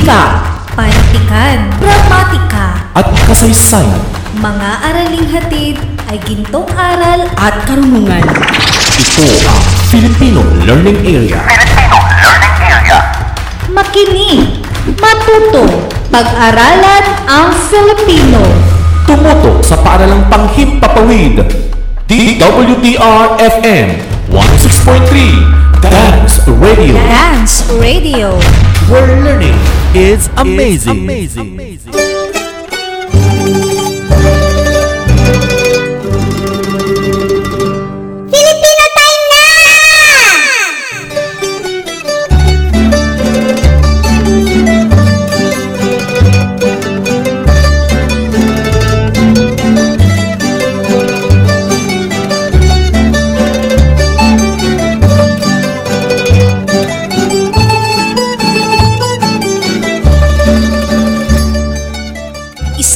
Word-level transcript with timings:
Wika 0.00 0.40
Pantikan, 0.72 1.68
gramatika, 1.76 2.88
at 2.96 3.04
kasaysayan 3.28 4.00
mga 4.40 4.70
araling 4.80 5.28
hatid 5.28 5.76
ay 6.08 6.16
gintong 6.24 6.64
aral 6.72 7.28
at 7.36 7.52
karunungan. 7.68 8.24
Ito 8.96 9.26
ang 9.44 9.60
Filipino 9.92 10.40
Learning 10.64 11.04
Area. 11.04 11.44
makinig, 13.68 14.64
matuto, 14.96 15.68
pag-aralan 16.08 17.04
ang 17.28 17.52
Filipino. 17.68 18.40
Tumutok 19.04 19.60
sa 19.60 19.84
paaralang 19.84 20.24
panghimpapawid. 20.32 21.44
DWDR-FM 22.08 23.88
106.3 24.32 25.60
Dance 25.84 26.48
Radio. 26.56 26.96
Dance 26.96 27.68
Radio. 27.76 28.40
Where 28.88 29.12
learning 29.20 29.79
is 29.94 30.28
amazing. 30.36 31.06
Filipino 31.06 31.69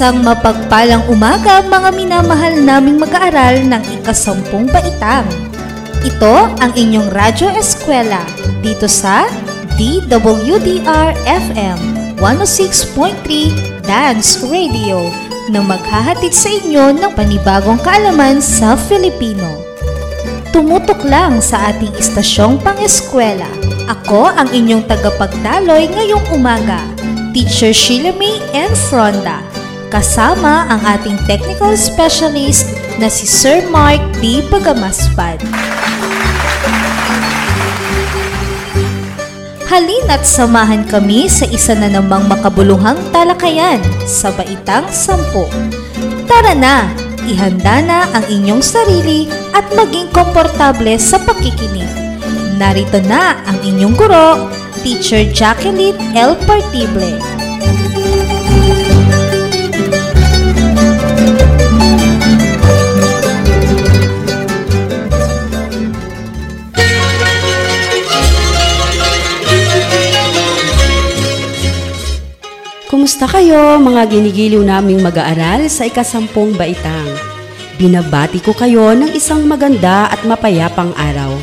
Isang 0.04 0.20
mapagpalang 0.20 1.08
umaga 1.08 1.64
mga 1.64 1.88
minamahal 1.96 2.60
naming 2.60 3.00
mag-aaral 3.00 3.64
ng 3.64 3.80
ikasampung 3.88 4.68
baitang. 4.68 5.24
Ito 6.04 6.52
ang 6.60 6.76
inyong 6.76 7.08
Radyo 7.08 7.48
Eskwela 7.56 8.20
dito 8.60 8.84
sa 8.84 9.24
DWDR-FM 9.80 11.78
106.3 12.20 12.20
Dance 13.80 14.44
Radio 14.44 15.08
na 15.48 15.64
maghahatid 15.64 16.36
sa 16.36 16.52
inyo 16.52 17.00
ng 17.00 17.16
panibagong 17.16 17.80
kaalaman 17.80 18.44
sa 18.44 18.76
Filipino. 18.76 19.56
Tumutok 20.52 21.00
lang 21.08 21.40
sa 21.40 21.72
ating 21.72 21.96
istasyong 21.96 22.60
pang-eskwela. 22.60 23.48
Ako 23.88 24.28
ang 24.36 24.52
inyong 24.52 24.84
tagapagdaloy 24.84 25.88
ngayong 25.96 26.28
umaga, 26.28 26.84
Teacher 27.32 27.72
Sheila 27.72 28.12
May 28.20 28.36
N. 28.52 28.68
Fronda. 28.76 29.53
Kasama 29.92 30.68
ang 30.70 30.80
ating 30.84 31.16
technical 31.28 31.76
specialist 31.76 32.68
na 32.96 33.10
si 33.10 33.26
Sir 33.28 33.64
Mark 33.68 34.00
D. 34.22 34.40
Pagamaspad. 34.48 35.42
Halina't 39.64 40.22
samahan 40.22 40.86
kami 40.86 41.26
sa 41.26 41.48
isa 41.50 41.74
na 41.74 41.90
namang 41.90 42.30
makabuluhang 42.30 43.00
talakayan 43.10 43.82
sa 44.06 44.30
Baitang 44.30 44.86
Sampo. 44.94 45.50
Tara 46.30 46.54
na, 46.54 46.86
ihanda 47.26 47.82
na 47.82 48.06
ang 48.14 48.22
inyong 48.30 48.62
sarili 48.62 49.26
at 49.50 49.66
maging 49.74 50.06
komportable 50.14 50.94
sa 51.00 51.18
pakikinig. 51.18 51.90
Narito 52.54 53.02
na 53.02 53.34
ang 53.50 53.58
inyong 53.66 53.98
guro, 53.98 54.46
Teacher 54.86 55.26
Jacqueline 55.34 55.98
L. 56.14 56.38
Partible. 56.46 57.33
Kumusta 73.04 73.28
kayo 73.28 73.76
mga 73.84 74.16
ginigiliw 74.16 74.64
naming 74.64 75.04
mag-aaral 75.04 75.68
sa 75.68 75.84
ikasampung 75.84 76.56
baitang? 76.56 77.04
Binabati 77.76 78.40
ko 78.40 78.56
kayo 78.56 78.96
ng 78.96 79.12
isang 79.12 79.44
maganda 79.44 80.08
at 80.08 80.24
mapayapang 80.24 80.88
araw. 80.96 81.36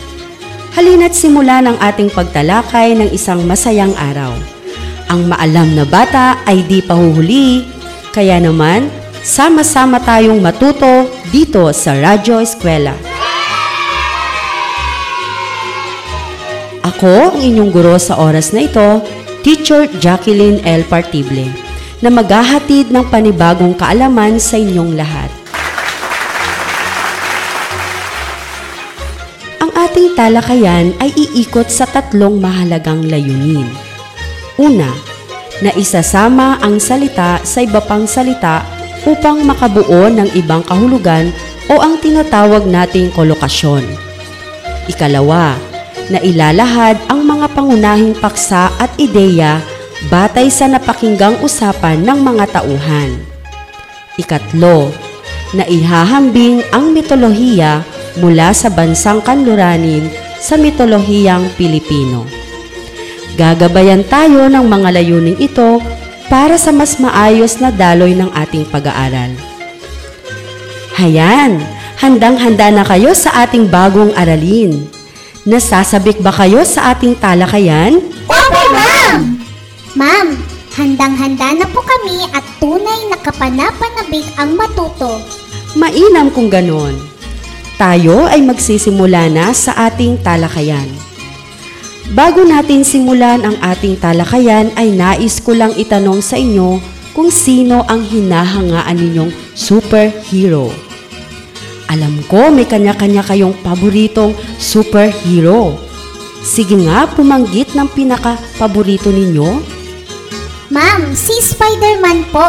Halina't 0.74 1.14
simulan 1.14 1.70
ang 1.70 1.78
ating 1.78 2.10
pagtalakay 2.10 2.98
ng 2.98 3.14
isang 3.14 3.46
masayang 3.46 3.94
araw. 3.94 4.34
Ang 5.14 5.30
maalam 5.30 5.78
na 5.78 5.86
bata 5.86 6.42
ay 6.50 6.66
di 6.66 6.82
pahuhuli, 6.82 7.70
kaya 8.10 8.42
naman, 8.42 8.90
sama-sama 9.22 10.02
tayong 10.02 10.42
matuto 10.42 11.14
dito 11.30 11.70
sa 11.78 11.94
Radyo 11.94 12.42
Eskwela. 12.42 12.98
Ako 16.82 17.38
ang 17.38 17.46
inyong 17.46 17.70
guro 17.70 18.02
sa 18.02 18.18
oras 18.18 18.50
na 18.50 18.66
ito, 18.66 19.21
Teacher 19.42 19.90
Jacqueline 19.98 20.62
L. 20.62 20.86
Partible, 20.86 21.50
na 22.06 22.14
maghahatid 22.14 22.94
ng 22.94 23.02
panibagong 23.10 23.74
kaalaman 23.74 24.38
sa 24.38 24.62
inyong 24.62 24.94
lahat. 24.94 25.34
Ang 29.66 29.74
ating 29.74 30.14
talakayan 30.14 30.94
ay 31.02 31.10
iikot 31.18 31.74
sa 31.74 31.90
tatlong 31.90 32.38
mahalagang 32.38 33.02
layunin. 33.10 33.66
Una, 34.62 34.94
na 35.66 35.74
isasama 35.74 36.62
ang 36.62 36.78
salita 36.78 37.42
sa 37.42 37.66
iba 37.66 37.82
pang 37.82 38.06
salita 38.06 38.62
upang 39.10 39.42
makabuo 39.42 40.06
ng 40.10 40.38
ibang 40.38 40.62
kahulugan 40.70 41.34
o 41.66 41.82
ang 41.82 41.98
tinatawag 41.98 42.70
nating 42.70 43.10
kolokasyon. 43.10 43.82
Ikalawa, 44.86 45.58
na 46.10 46.24
ilalahad 46.24 46.98
ang 47.12 47.22
mga 47.28 47.52
pangunahing 47.54 48.16
paksa 48.18 48.72
at 48.80 48.90
ideya 48.98 49.62
batay 50.10 50.50
sa 50.50 50.66
napakinggang 50.66 51.38
usapan 51.46 52.02
ng 52.02 52.20
mga 52.26 52.58
tauhan. 52.58 53.22
Ikatlo, 54.18 54.90
na 55.52 55.68
ihahambing 55.68 56.64
ang 56.72 56.96
mitolohiya 56.96 57.84
mula 58.20 58.56
sa 58.56 58.72
bansang 58.72 59.20
kanluranin 59.20 60.08
sa 60.40 60.56
mitolohiyang 60.56 61.52
Pilipino. 61.60 62.26
Gagabayan 63.36 64.04
tayo 64.08 64.48
ng 64.52 64.66
mga 64.68 64.90
layuning 65.00 65.40
ito 65.40 65.80
para 66.28 66.56
sa 66.56 66.72
mas 66.72 67.00
maayos 67.00 67.60
na 67.60 67.72
daloy 67.72 68.16
ng 68.16 68.32
ating 68.32 68.68
pag-aaral. 68.68 69.36
Hayan, 70.96 71.60
handang-handa 72.00 72.72
na 72.72 72.84
kayo 72.84 73.16
sa 73.16 73.44
ating 73.44 73.68
bagong 73.72 74.12
aralin. 74.16 74.88
Nasasabik 75.42 76.22
ba 76.22 76.30
kayo 76.30 76.62
sa 76.62 76.94
ating 76.94 77.18
talakayan? 77.18 77.98
Opo, 78.30 78.62
ma'am! 78.70 79.42
Ma'am, 79.98 80.38
handang-handa 80.78 81.58
na 81.58 81.66
po 81.66 81.82
kami 81.82 82.30
at 82.30 82.46
tunay 82.62 83.10
na 83.10 83.18
kapanapanabik 83.18 84.30
ang 84.38 84.54
matuto. 84.54 85.18
Mainam 85.74 86.30
kung 86.30 86.46
ganon. 86.46 86.94
Tayo 87.82 88.30
ay 88.30 88.46
magsisimula 88.46 89.34
na 89.34 89.50
sa 89.50 89.90
ating 89.90 90.22
talakayan. 90.22 90.86
Bago 92.14 92.46
natin 92.46 92.86
simulan 92.86 93.42
ang 93.42 93.58
ating 93.66 93.98
talakayan 93.98 94.70
ay 94.78 94.94
nais 94.94 95.42
ko 95.42 95.58
lang 95.58 95.74
itanong 95.74 96.22
sa 96.22 96.38
inyo 96.38 96.78
kung 97.18 97.34
sino 97.34 97.82
ang 97.90 98.06
hinahangaan 98.06 98.94
ninyong 98.94 99.32
superhero. 99.58 100.91
Alam 101.92 102.24
ko 102.32 102.48
may 102.48 102.64
kanya-kanya 102.64 103.20
kayong 103.20 103.52
paboritong 103.60 104.32
superhero. 104.56 105.76
Sige 106.40 106.80
nga, 106.88 107.04
pumanggit 107.12 107.76
ng 107.76 107.92
pinaka-paborito 107.92 109.12
ninyo. 109.12 109.60
Ma'am, 110.72 111.12
si 111.12 111.36
Spider-Man 111.36 112.32
po. 112.32 112.48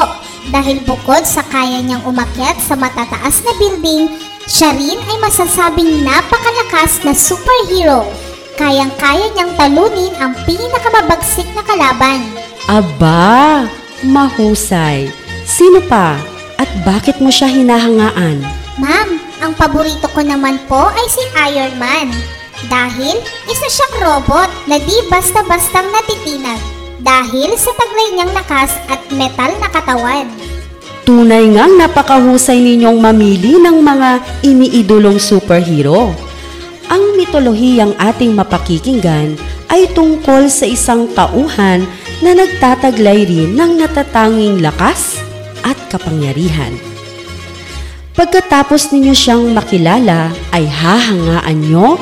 Dahil 0.54 0.82
bukod 0.86 1.26
sa 1.26 1.42
kaya 1.42 1.82
niyang 1.82 2.02
umakyat 2.06 2.58
sa 2.58 2.74
matataas 2.74 3.42
na 3.46 3.52
building, 3.58 4.10
siya 4.46 4.74
rin 4.74 4.98
ay 4.98 5.16
masasabing 5.22 6.02
napakalakas 6.02 7.02
na 7.06 7.14
superhero. 7.14 8.06
Kayang-kaya 8.58 9.26
niyang 9.34 9.54
talunin 9.58 10.14
ang 10.18 10.34
pinakamabagsik 10.46 11.46
na 11.54 11.62
kalaban. 11.62 12.20
Aba, 12.70 13.66
mahusay. 14.06 15.10
Sino 15.46 15.82
pa? 15.86 16.18
At 16.58 16.70
bakit 16.86 17.18
mo 17.18 17.30
siya 17.30 17.50
hinahangaan? 17.50 18.42
Ma'am, 18.82 19.21
ang 19.42 19.58
paborito 19.58 20.06
ko 20.14 20.22
naman 20.22 20.56
po 20.70 20.88
ay 20.94 21.06
si 21.10 21.22
Iron 21.50 21.74
Man. 21.76 22.14
Dahil 22.70 23.18
isa 23.50 23.66
siyang 23.66 23.94
robot 23.98 24.46
na 24.70 24.78
di 24.78 24.96
basta-bastang 25.10 25.90
natitinag. 25.90 26.62
Dahil 27.02 27.58
sa 27.58 27.74
taglay 27.74 28.14
niyang 28.14 28.30
lakas 28.30 28.70
at 28.86 29.02
metal 29.10 29.50
na 29.58 29.66
katawan. 29.66 30.30
Tunay 31.02 31.50
ngang 31.50 31.74
napakahusay 31.82 32.62
ninyong 32.62 33.02
mamili 33.02 33.58
ng 33.58 33.82
mga 33.82 34.10
iniidolong 34.46 35.18
superhero. 35.18 36.14
Ang 36.86 37.18
mitolohiyang 37.18 37.98
ating 37.98 38.38
mapakikinggan 38.38 39.34
ay 39.66 39.90
tungkol 39.90 40.46
sa 40.46 40.70
isang 40.70 41.10
tauhan 41.10 41.82
na 42.22 42.30
nagtataglay 42.38 43.26
rin 43.26 43.58
ng 43.58 43.82
natatanging 43.82 44.62
lakas 44.62 45.18
at 45.66 45.74
kapangyarihan. 45.90 46.91
Pagkatapos 48.12 48.92
ninyo 48.92 49.16
siyang 49.16 49.56
makilala 49.56 50.36
ay 50.52 50.68
hahangaan 50.68 51.58
nyo 51.64 51.96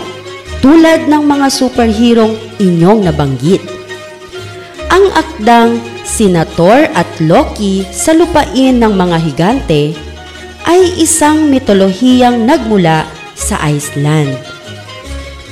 tulad 0.58 1.06
ng 1.06 1.22
mga 1.22 1.46
superhero 1.48 2.34
inyong 2.58 3.06
nabanggit. 3.06 3.62
Ang 4.90 5.06
akdang 5.14 5.78
Sinator 6.02 6.90
at 6.98 7.06
Loki 7.22 7.86
sa 7.94 8.10
lupain 8.10 8.74
ng 8.82 8.90
mga 8.90 9.16
higante 9.22 9.94
ay 10.66 10.98
isang 10.98 11.46
mitolohiyang 11.46 12.42
nagmula 12.42 13.06
sa 13.38 13.62
Iceland. 13.70 14.34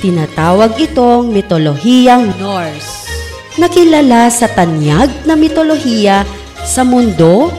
Tinatawag 0.03 0.75
itong 0.75 1.31
mitolohiyang 1.31 2.35
Norse. 2.35 3.07
Nakilala 3.55 4.27
sa 4.27 4.51
tanyag 4.51 5.07
na 5.23 5.39
mitolohiya 5.39 6.27
sa 6.63 6.83
mundo 6.83 7.51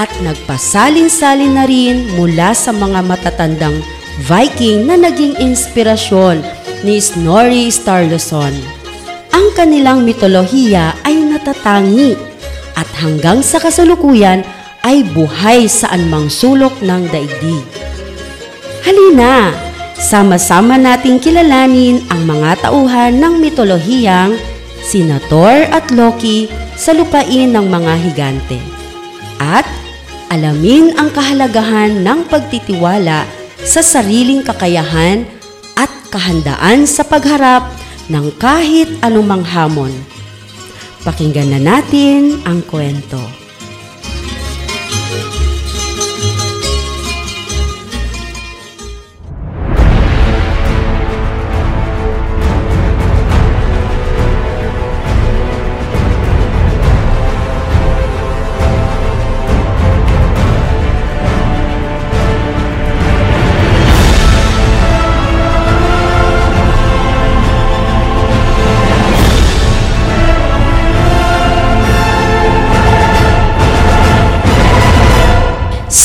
at 0.00 0.08
nagpasalin-salin 0.24 1.52
na 1.60 1.68
rin 1.68 2.08
mula 2.16 2.56
sa 2.56 2.72
mga 2.72 3.04
matatandang 3.04 3.84
Viking 4.20 4.84
na 4.88 5.00
naging 5.00 5.36
inspirasyon 5.40 6.44
ni 6.84 7.00
Snorri 7.00 7.72
Sturluson. 7.72 8.52
Ang 9.32 9.46
kanilang 9.56 10.04
mitolohiya 10.04 10.96
ay 11.04 11.24
natatangi 11.24 12.16
at 12.76 12.88
hanggang 13.00 13.40
sa 13.40 13.60
kasalukuyan 13.60 14.44
ay 14.84 15.04
buhay 15.12 15.68
sa 15.68 15.92
anumang 15.92 16.28
sulok 16.28 16.72
ng 16.84 17.08
daigdig. 17.08 17.64
Halina, 18.84 19.52
sama-sama 19.96 20.80
nating 20.80 21.20
kilalanin 21.20 22.04
ang 22.08 22.24
mga 22.24 22.68
tauhan 22.68 23.20
ng 23.20 23.40
mitolohiyang 23.40 24.36
sina 24.80 25.20
Thor 25.28 25.68
at 25.68 25.92
Loki 25.92 26.48
sa 26.76 26.96
lupain 26.96 27.52
ng 27.52 27.66
mga 27.68 27.92
higante. 28.04 28.60
At 29.40 29.68
alamin 30.30 30.94
ang 30.94 31.10
kahalagahan 31.10 32.06
ng 32.06 32.30
pagtitiwala 32.30 33.26
sa 33.66 33.82
sariling 33.82 34.46
kakayahan 34.46 35.26
at 35.74 35.90
kahandaan 36.08 36.86
sa 36.86 37.02
pagharap 37.02 37.66
ng 38.06 38.30
kahit 38.38 38.88
anumang 39.02 39.42
hamon. 39.42 39.90
Pakinggan 41.02 41.58
na 41.58 41.60
natin 41.60 42.38
ang 42.46 42.62
kwento. 42.62 43.39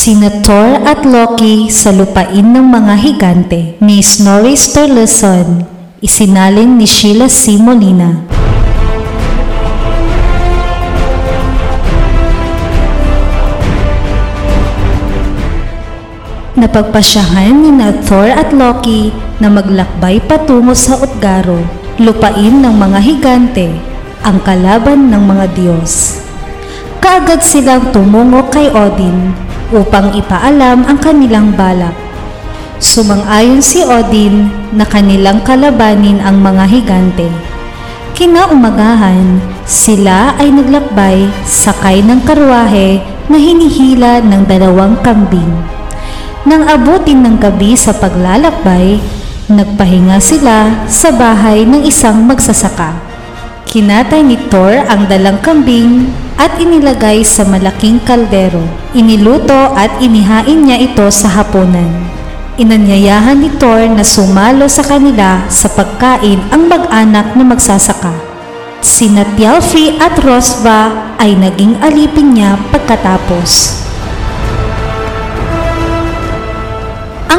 Sina 0.05 0.29
Thor 0.45 0.85
at 0.85 1.01
Loki 1.01 1.65
sa 1.73 1.89
lupain 1.89 2.45
ng 2.45 2.61
mga 2.61 2.93
higante 2.93 3.73
ni 3.81 4.05
Snorri 4.05 4.53
Sturluson, 4.53 5.65
isinalin 5.97 6.77
ni 6.77 6.85
Sheila 6.85 7.25
C. 7.25 7.57
Molina. 7.57 8.13
Napagpasyahan 16.53 17.65
ni 17.65 17.73
na 17.73 17.89
Thor 18.05 18.29
at 18.29 18.53
Loki 18.53 19.09
na 19.41 19.49
maglakbay 19.49 20.21
patungo 20.21 20.77
sa 20.77 21.01
Utgaro, 21.01 21.65
lupain 21.97 22.61
ng 22.61 22.77
mga 22.77 22.99
higante, 23.01 23.73
ang 24.21 24.37
kalaban 24.45 25.09
ng 25.09 25.23
mga 25.25 25.45
Diyos. 25.57 26.21
Kaagad 27.01 27.41
silang 27.41 27.89
tumungo 27.89 28.45
kay 28.53 28.69
Odin 28.69 29.44
upang 29.73 30.13
ipaalam 30.13 30.85
ang 30.85 30.97
kanilang 31.01 31.53
balak. 31.53 31.93
Sumang-ayon 32.77 33.63
si 33.63 33.81
Odin 33.81 34.51
na 34.75 34.83
kanilang 34.83 35.41
kalabanin 35.41 36.19
ang 36.19 36.43
mga 36.43 36.65
higante. 36.67 37.29
Kinaumagahan, 38.15 39.39
sila 39.63 40.35
ay 40.37 40.51
naglakbay 40.51 41.27
sakay 41.47 42.03
ng 42.03 42.21
karwahe 42.27 43.01
na 43.31 43.37
hinihila 43.39 44.21
ng 44.21 44.43
dalawang 44.45 44.99
kambing. 45.01 45.49
Nang 46.45 46.69
abutin 46.69 47.25
ng 47.25 47.41
gabi 47.41 47.73
sa 47.73 47.89
paglalakbay, 47.95 49.01
nagpahinga 49.49 50.21
sila 50.21 50.85
sa 50.85 51.09
bahay 51.09 51.65
ng 51.65 51.81
isang 51.81 52.21
magsasaka. 52.21 53.14
Kinatay 53.65 54.21
ni 54.21 54.37
Thor 54.49 54.85
ang 54.87 55.09
dalang 55.09 55.41
kambing 55.41 56.09
at 56.37 56.55
inilagay 56.61 57.25
sa 57.25 57.43
malaking 57.43 57.99
kaldero. 58.03 58.61
Iniluto 58.93 59.73
at 59.73 59.99
inihain 59.99 60.63
niya 60.63 60.79
ito 60.79 61.05
sa 61.11 61.27
hapunan. 61.31 61.89
Inanyayahan 62.55 63.35
ni 63.35 63.51
Thor 63.59 63.83
na 63.91 64.07
sumalo 64.07 64.71
sa 64.71 64.85
kanila 64.85 65.43
sa 65.51 65.67
pagkain 65.67 66.39
ang 66.55 66.71
mag-anak 66.71 67.35
na 67.35 67.43
magsasaka. 67.43 68.15
Sina 68.79 69.27
Thjalfi 69.35 69.99
at 69.99 70.15
Rosva 70.23 71.11
ay 71.19 71.35
naging 71.35 71.75
alipin 71.83 72.37
niya 72.37 72.55
pagkatapos. 72.71 73.84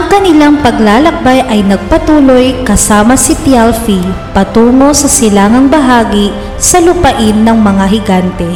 Ang 0.06 0.22
kanilang 0.22 0.62
paglalakbay 0.62 1.50
ay 1.50 1.66
nagpatuloy 1.66 2.62
kasama 2.62 3.18
si 3.18 3.34
Thjalfi 3.42 3.98
patungo 4.30 4.94
sa 4.94 5.10
silangang 5.10 5.66
bahagi 5.66 6.30
sa 6.62 6.78
lupain 6.78 7.34
ng 7.34 7.58
mga 7.58 7.84
higante. 7.90 8.46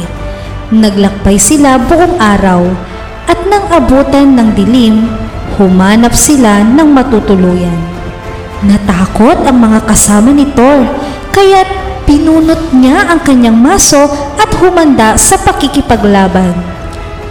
Naglakbay 0.71 1.35
sila 1.35 1.75
buong 1.75 2.15
araw 2.23 2.71
at 3.27 3.35
nang 3.51 3.67
abutan 3.67 4.31
ng 4.31 4.55
dilim, 4.55 5.11
humanap 5.59 6.15
sila 6.15 6.63
ng 6.63 6.87
matutuluyan. 6.87 7.75
Natakot 8.63 9.43
ang 9.43 9.59
mga 9.59 9.91
kasama 9.91 10.31
ni 10.31 10.47
Thor, 10.55 10.87
kaya't 11.35 11.67
pinunot 12.07 12.71
niya 12.71 13.11
ang 13.11 13.27
kanyang 13.27 13.59
maso 13.59 14.07
at 14.39 14.55
humanda 14.55 15.19
sa 15.19 15.35
pakikipaglaban. 15.35 16.55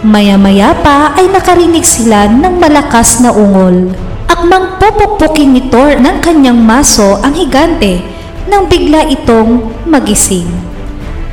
Maya-maya 0.05 0.77
pa 0.77 1.09
ay 1.17 1.25
nakarinig 1.25 1.81
sila 1.81 2.29
ng 2.29 2.61
malakas 2.61 3.17
na 3.17 3.33
ungol. 3.33 4.10
Akmang 4.31 4.79
pupukpukin 4.79 5.51
ni 5.51 5.67
Thor 5.67 5.99
ng 5.99 6.23
kanyang 6.23 6.55
maso 6.55 7.19
ang 7.19 7.35
higante 7.35 7.99
nang 8.47 8.63
bigla 8.63 9.03
itong 9.11 9.75
magising. 9.83 10.47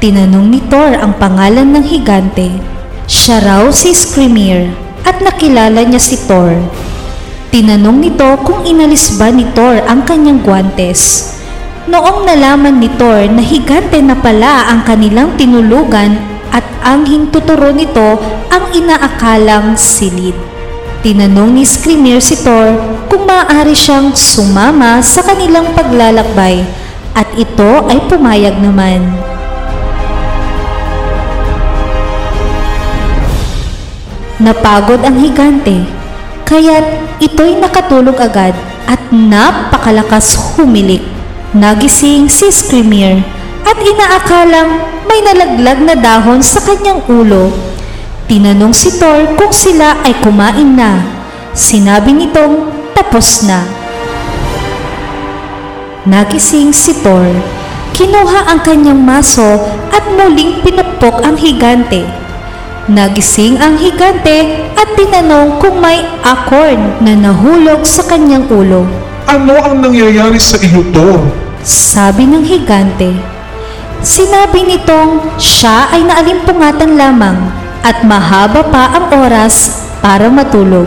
Tinanong 0.02 0.50
ni 0.50 0.58
Thor 0.66 0.98
ang 0.98 1.14
pangalan 1.14 1.78
ng 1.78 1.86
higante. 1.86 2.58
Siya 3.06 3.38
raw 3.38 3.70
si 3.70 3.94
Skrimir 3.94 4.74
at 5.06 5.22
nakilala 5.22 5.86
niya 5.86 6.02
si 6.02 6.18
Thor. 6.26 6.58
Tinanong 7.54 8.02
nito 8.02 8.34
kung 8.42 8.66
inalis 8.66 9.14
ba 9.14 9.30
ni 9.30 9.46
Thor 9.54 9.78
ang 9.86 10.02
kanyang 10.02 10.42
guwantes. 10.42 11.30
Noong 11.86 12.26
nalaman 12.26 12.82
ni 12.82 12.90
Thor 12.98 13.30
na 13.30 13.46
higante 13.46 14.02
na 14.02 14.18
pala 14.18 14.74
ang 14.74 14.82
kanilang 14.82 15.38
tinulugan 15.38 16.18
at 16.50 16.66
ang 16.82 17.06
hintuturo 17.06 17.70
nito 17.70 18.18
ang 18.50 18.74
inaakalang 18.74 19.78
silid. 19.78 20.57
Tinanong 20.98 21.54
ni 21.54 21.62
Skrimir 21.62 22.18
si 22.18 22.34
Thor 22.34 22.74
kung 23.06 23.22
maaari 23.22 23.70
siyang 23.70 24.10
sumama 24.18 24.98
sa 24.98 25.22
kanilang 25.22 25.70
paglalakbay 25.70 26.66
at 27.14 27.30
ito 27.38 27.86
ay 27.86 28.02
pumayag 28.10 28.58
naman. 28.58 29.06
Napagod 34.42 35.02
ang 35.06 35.18
higante, 35.22 35.86
kaya't 36.42 37.18
ito'y 37.22 37.58
nakatulog 37.62 38.18
agad 38.18 38.58
at 38.90 38.98
napakalakas 39.14 40.34
humilik. 40.54 41.02
Nagising 41.54 42.26
si 42.26 42.50
Screamer 42.50 43.22
at 43.62 43.78
inaakalang 43.78 44.82
may 45.06 45.22
nalaglag 45.22 45.78
na 45.78 45.94
dahon 45.94 46.42
sa 46.42 46.58
kanyang 46.58 47.02
ulo. 47.06 47.54
Tinanong 48.28 48.76
si 48.76 48.92
Thor 48.92 49.25
kung 49.40 49.49
sila 49.49 50.04
ay 50.04 50.12
kumain 50.20 50.76
na. 50.76 51.00
Sinabi 51.56 52.12
nitong 52.12 52.61
tapos 52.92 53.40
na. 53.49 53.64
Nagising 56.04 56.68
si 56.76 56.92
Thor. 57.00 57.25
Kinuha 57.97 58.52
ang 58.52 58.61
kanyang 58.61 59.00
maso 59.00 59.64
at 59.88 60.04
muling 60.12 60.61
pinukpok 60.61 61.25
ang 61.25 61.40
higante. 61.40 62.04
Nagising 62.92 63.56
ang 63.64 63.80
higante 63.80 64.68
at 64.76 64.92
tinanong 64.92 65.56
kung 65.56 65.80
may 65.80 66.04
acorn 66.20 67.00
na 67.00 67.16
nahulog 67.16 67.80
sa 67.88 68.04
kanyang 68.04 68.44
ulo. 68.52 68.85
Ano 69.25 69.56
ang 69.56 69.80
nangyayari 69.80 70.37
sa 70.37 70.61
iyo, 70.61 70.85
Thor? 70.92 71.25
Sabi 71.64 72.28
ng 72.28 72.44
higante. 72.44 73.08
Sinabi 74.04 74.68
nitong 74.68 75.40
siya 75.40 75.88
ay 75.97 76.04
naalimpungatan 76.04 76.92
lamang 76.92 77.67
at 77.82 78.02
mahaba 78.06 78.66
pa 78.66 78.94
ang 78.94 79.06
oras 79.12 79.87
para 79.99 80.30
matulog. 80.30 80.87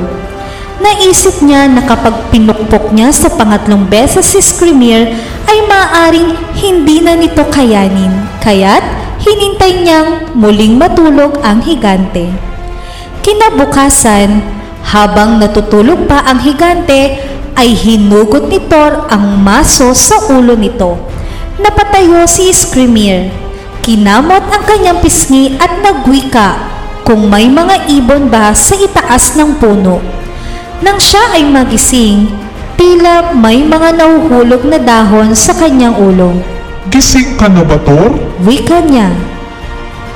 Naisip 0.81 1.45
niya 1.45 1.69
na 1.69 1.86
kapag 1.86 2.33
pinukpok 2.33 2.89
niya 2.89 3.13
sa 3.13 3.29
pangatlong 3.29 3.86
beses 3.86 4.33
si 4.33 4.41
Screamer 4.41 5.13
ay 5.45 5.57
maaring 5.69 6.33
hindi 6.57 7.05
na 7.05 7.13
nito 7.13 7.45
kayanin. 7.53 8.10
Kaya't 8.41 8.81
hinintay 9.21 9.86
niyang 9.86 10.33
muling 10.33 10.81
matulog 10.81 11.38
ang 11.45 11.62
higante. 11.62 12.33
Kinabukasan, 13.21 14.41
habang 14.81 15.38
natutulog 15.38 16.10
pa 16.10 16.25
ang 16.25 16.41
higante, 16.41 17.21
ay 17.53 17.77
hinugot 17.77 18.50
ni 18.50 18.57
Thor 18.65 19.05
ang 19.05 19.38
maso 19.38 19.93
sa 19.93 20.17
ulo 20.33 20.57
nito. 20.57 20.98
Napatayo 21.62 22.25
si 22.25 22.50
Screamer. 22.50 23.29
Kinamot 23.86 24.50
ang 24.50 24.63
kanyang 24.65 24.98
pisngi 24.98 25.62
at 25.62 25.77
nagwika 25.86 26.80
kung 27.05 27.27
may 27.27 27.50
mga 27.50 27.89
ibon 27.89 28.29
ba 28.29 28.53
sa 28.53 28.77
itaas 28.77 29.36
ng 29.38 29.58
puno. 29.58 30.01
Nang 30.81 30.98
siya 30.98 31.38
ay 31.38 31.46
magising, 31.46 32.29
tila 32.79 33.34
may 33.38 33.62
mga 33.62 33.93
nahuhulog 33.98 34.65
na 34.65 34.81
dahon 34.81 35.38
sa 35.38 35.53
kanyang 35.53 35.93
ulo. 35.98 36.34
Gising 36.89 37.38
ka 37.38 37.46
na 37.46 37.62
ba, 37.62 37.77
Thor? 37.86 38.17
Wika 38.41 38.81
niya. 38.81 39.13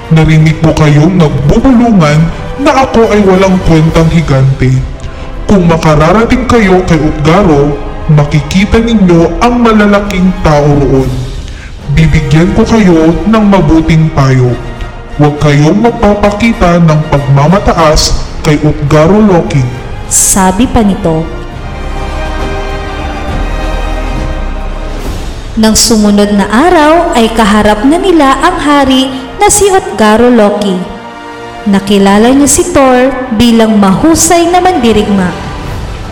Narinig 0.10 0.58
mo 0.66 0.74
kayong 0.74 1.18
nagbubulungan 1.18 2.20
na 2.62 2.72
ako 2.86 3.10
ay 3.14 3.22
walang 3.26 3.58
kwentang 3.70 4.10
higante. 4.10 4.74
Kung 5.46 5.70
makararating 5.70 6.50
kayo 6.50 6.82
kay 6.90 6.98
Utgaro, 6.98 7.78
makikita 8.10 8.82
ninyo 8.82 9.42
ang 9.42 9.62
malalaking 9.62 10.34
tao 10.42 10.66
roon. 10.82 11.10
Bibigyan 11.94 12.50
ko 12.58 12.66
kayo 12.66 13.14
ng 13.30 13.46
mabuting 13.46 14.10
payo. 14.18 14.54
Huwag 15.16 15.40
kayong 15.40 15.80
magpapakita 15.80 16.76
ng 16.84 17.00
pagmamataas 17.08 18.20
kay 18.44 18.60
Utgaro 18.60 19.16
Loki. 19.24 19.64
Sabi 20.12 20.68
pa 20.68 20.84
nito. 20.84 21.24
Nang 25.56 25.72
sumunod 25.72 26.36
na 26.36 26.52
araw 26.52 27.16
ay 27.16 27.32
kaharap 27.32 27.88
na 27.88 27.96
nila 27.96 28.44
ang 28.44 28.60
hari 28.60 29.08
na 29.40 29.48
si 29.48 29.72
Otgaro 29.72 30.28
Loki. 30.28 30.76
Nakilala 31.64 32.36
niya 32.36 32.52
si 32.52 32.76
Thor 32.76 33.32
bilang 33.40 33.80
mahusay 33.80 34.52
na 34.52 34.60
mandirigma. 34.60 35.32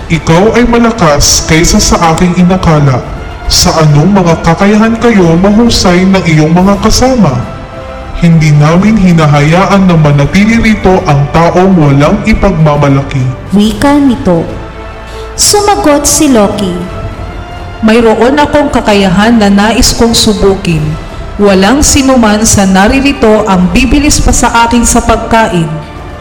Ikaw 0.08 0.56
ay 0.56 0.64
malakas 0.64 1.44
kaysa 1.44 1.76
sa 1.84 2.16
aking 2.16 2.40
inakala. 2.40 3.04
Sa 3.52 3.84
anong 3.84 4.16
mga 4.16 4.48
kakayahan 4.48 4.96
kayo 4.96 5.36
mahusay 5.36 6.08
ng 6.08 6.24
iyong 6.24 6.56
mga 6.56 6.80
kasama? 6.80 7.63
Hindi 8.24 8.56
namin 8.56 8.96
hinahayaan 8.96 9.84
na 9.84 10.00
manatili 10.00 10.56
rito 10.56 11.04
ang 11.04 11.28
taong 11.36 11.76
walang 11.76 12.24
ipagmamalaki. 12.24 13.20
Wika 13.52 14.00
nito. 14.00 14.48
Sumagot 15.36 16.08
si 16.08 16.32
Loki. 16.32 16.72
Mayroon 17.84 18.40
akong 18.40 18.72
kakayahan 18.72 19.36
na 19.36 19.52
nais 19.52 19.92
kong 19.92 20.16
subukin. 20.16 20.80
Walang 21.36 21.84
sinuman 21.84 22.48
sa 22.48 22.64
naririto 22.64 23.44
ang 23.44 23.68
bibilis 23.76 24.24
pa 24.24 24.32
sa 24.32 24.72
akin 24.72 24.88
sa 24.88 25.04
pagkain. 25.04 25.68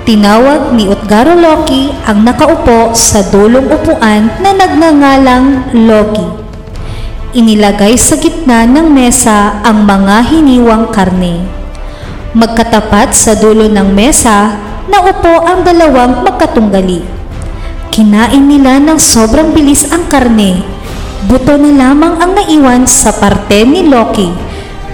Tinawag 0.02 0.74
ni 0.74 0.90
Utgaro 0.90 1.38
Loki 1.38 1.94
ang 2.02 2.26
nakaupo 2.26 2.98
sa 2.98 3.22
dulong 3.30 3.70
upuan 3.70 4.26
na 4.42 4.50
nagngangalang 4.50 5.70
Loki. 5.70 6.26
Inilagay 7.38 7.94
sa 7.94 8.18
gitna 8.18 8.66
ng 8.66 8.90
mesa 8.90 9.62
ang 9.62 9.86
mga 9.86 10.34
hiniwang 10.34 10.90
karne. 10.90 11.61
Magkatapat 12.32 13.12
sa 13.12 13.36
dulo 13.36 13.68
ng 13.68 13.92
mesa, 13.92 14.56
naupo 14.88 15.44
ang 15.44 15.68
dalawang 15.68 16.24
magkatunggali. 16.24 17.04
Kinain 17.92 18.48
nila 18.48 18.80
ng 18.80 18.96
sobrang 18.96 19.52
bilis 19.52 19.84
ang 19.92 20.08
karne. 20.08 20.64
Buto 21.28 21.60
na 21.60 21.68
lamang 21.76 22.24
ang 22.24 22.32
naiwan 22.32 22.88
sa 22.88 23.12
parte 23.12 23.68
ni 23.68 23.84
Loki. 23.84 24.32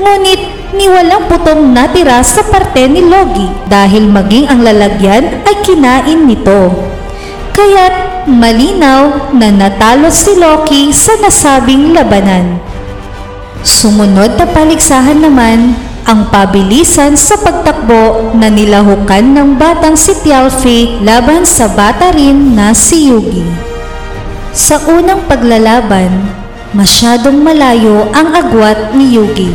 Ngunit 0.03 0.41
ni 0.75 0.91
walang 0.91 1.31
putong 1.31 1.63
natira 1.71 2.27
sa 2.27 2.43
parte 2.43 2.91
ni 2.91 3.07
Logi 3.07 3.47
dahil 3.71 4.11
maging 4.11 4.51
ang 4.51 4.67
lalagyan 4.67 5.47
ay 5.47 5.63
kinain 5.63 6.27
nito. 6.27 6.75
Kaya't 7.55 8.27
malinaw 8.27 9.31
na 9.39 9.55
natalo 9.55 10.11
si 10.11 10.35
Loki 10.35 10.91
sa 10.91 11.15
nasabing 11.23 11.95
labanan. 11.95 12.59
Sumunod 13.63 14.35
na 14.35 14.47
paligsahan 14.51 15.23
naman 15.23 15.88
ang 16.09 16.33
pabilisan 16.33 17.21
sa 17.21 17.37
pagtakbo 17.37 18.33
na 18.33 18.49
nilahukan 18.49 19.29
ng 19.29 19.61
batang 19.61 19.93
si 19.93 20.17
Tialfi 20.25 21.05
laban 21.05 21.45
sa 21.45 21.69
bata 21.69 22.09
rin 22.17 22.57
na 22.57 22.73
si 22.73 23.13
Yugi. 23.13 23.45
Sa 24.57 24.81
unang 24.89 25.29
paglalaban, 25.29 26.09
masyadong 26.73 27.45
malayo 27.45 28.09
ang 28.17 28.33
agwat 28.33 28.97
ni 28.97 29.21
Yugi. 29.21 29.53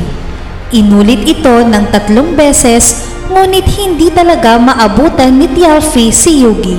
Inulit 0.69 1.25
ito 1.25 1.65
ng 1.65 1.89
tatlong 1.89 2.37
beses 2.37 3.01
ngunit 3.33 3.65
hindi 3.73 4.13
talaga 4.13 4.61
maabutan 4.61 5.33
ni 5.41 5.49
Tialfi 5.49 6.13
si 6.13 6.45
Yugi. 6.45 6.77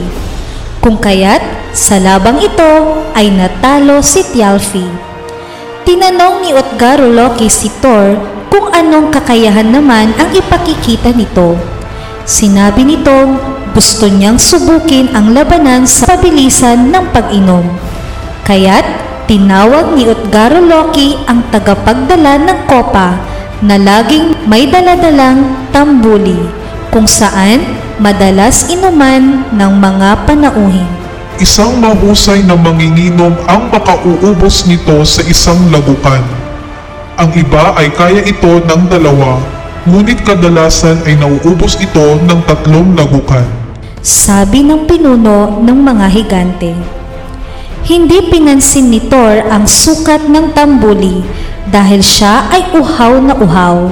Kung 0.79 1.03
kaya't 1.03 1.75
sa 1.75 1.99
labang 1.99 2.39
ito 2.39 3.03
ay 3.19 3.27
natalo 3.35 3.99
si 4.07 4.23
Tialfi. 4.23 5.14
Tinanong 5.85 6.41
ni 6.41 6.57
Utgaro 6.57 7.13
Loki 7.13 7.53
si 7.53 7.69
Thor 7.69 8.17
kung 8.49 8.73
anong 8.73 9.13
kakayahan 9.13 9.69
naman 9.69 10.17
ang 10.17 10.33
ipakikita 10.33 11.13
nito. 11.13 11.61
Sinabi 12.25 12.89
nitong 12.89 13.37
gusto 13.77 14.09
niyang 14.09 14.41
subukin 14.41 15.13
ang 15.13 15.37
labanan 15.37 15.85
sa 15.85 16.17
pabilisan 16.17 16.89
ng 16.89 17.13
pag-inom. 17.13 17.69
Kaya't 18.49 18.87
tinawag 19.29 19.93
ni 19.93 20.09
Utgaro 20.09 20.65
Loki 20.65 21.21
ang 21.29 21.45
tagapagdala 21.53 22.41
ng 22.49 22.59
kopa 22.65 23.21
na 23.61 23.77
laging 23.77 24.49
may 24.49 24.65
daladalang 24.65 25.69
tambuli 25.69 26.49
kung 26.89 27.05
saan 27.05 27.61
madalas 28.01 28.73
inuman 28.73 29.45
ng 29.53 29.73
mga 29.77 30.25
panauhin. 30.25 31.04
Isang 31.43 31.83
mahusay 31.83 32.47
na 32.47 32.55
manginginom 32.55 33.35
ang 33.51 33.67
makauubos 33.67 34.71
nito 34.71 35.03
sa 35.03 35.19
isang 35.27 35.59
lagukan. 35.67 36.23
Ang 37.19 37.35
iba 37.35 37.75
ay 37.75 37.91
kaya 37.91 38.23
ito 38.23 38.63
ng 38.63 38.83
dalawa, 38.87 39.43
ngunit 39.83 40.23
kadalasan 40.23 41.03
ay 41.03 41.19
nauubos 41.19 41.75
ito 41.83 42.23
ng 42.23 42.39
tatlong 42.47 42.95
lagukan. 42.95 43.43
Sabi 43.99 44.63
ng 44.63 44.87
pinuno 44.87 45.59
ng 45.59 45.79
mga 45.83 46.07
higante. 46.15 46.71
Hindi 47.83 48.31
pinansin 48.31 48.95
ni 48.95 49.03
Thor 49.03 49.43
ang 49.51 49.67
sukat 49.67 50.31
ng 50.31 50.55
tambuli 50.55 51.27
dahil 51.67 51.99
siya 51.99 52.47
ay 52.55 52.79
uhaw 52.79 53.19
na 53.19 53.35
uhaw. 53.35 53.91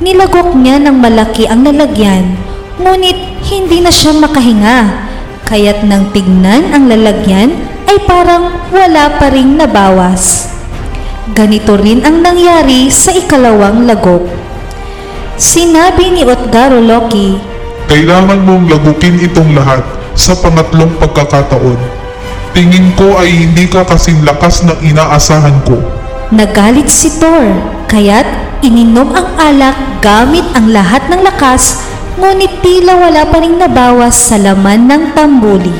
Nilagok 0.00 0.56
niya 0.56 0.80
ng 0.80 0.96
malaki 0.96 1.44
ang 1.44 1.68
lalagyan, 1.68 2.32
ngunit 2.80 3.44
hindi 3.44 3.84
na 3.84 3.92
siya 3.92 4.16
makahinga. 4.16 5.11
Kaya't 5.46 5.84
nang 5.84 6.14
tignan 6.14 6.70
ang 6.70 6.86
lalagyan 6.86 7.52
ay 7.90 7.98
parang 8.08 8.70
wala 8.72 9.18
pa 9.20 9.28
ring 9.28 9.58
nabawas. 9.58 10.48
Ganito 11.36 11.78
rin 11.78 12.02
ang 12.02 12.22
nangyari 12.22 12.90
sa 12.90 13.14
ikalawang 13.14 13.86
lagok. 13.86 14.26
Sinabi 15.38 16.12
ni 16.14 16.22
Otgaro 16.26 16.78
Loki, 16.82 17.52
Kailangan 17.90 18.40
mong 18.46 18.72
lagukin 18.72 19.20
itong 19.20 19.52
lahat 19.52 19.84
sa 20.16 20.32
pangatlong 20.38 20.92
pagkakataon. 20.96 21.76
Tingin 22.52 22.92
ko 22.96 23.16
ay 23.16 23.32
hindi 23.32 23.68
ka 23.68 23.84
kasing 23.84 24.24
lakas 24.24 24.64
ng 24.64 24.76
inaasahan 24.80 25.56
ko. 25.64 25.76
Nagalit 26.32 26.88
si 26.88 27.12
Thor, 27.20 27.52
kaya't 27.88 28.24
ininom 28.64 29.12
ang 29.12 29.28
alak 29.36 29.76
gamit 30.00 30.44
ang 30.56 30.72
lahat 30.72 31.04
ng 31.12 31.20
lakas 31.20 31.80
ngunit 32.18 32.60
tila 32.60 32.98
wala 32.98 33.22
pa 33.28 33.38
rin 33.40 33.56
nabawas 33.56 34.12
sa 34.12 34.36
laman 34.36 34.88
ng 34.88 35.04
tambuli. 35.16 35.72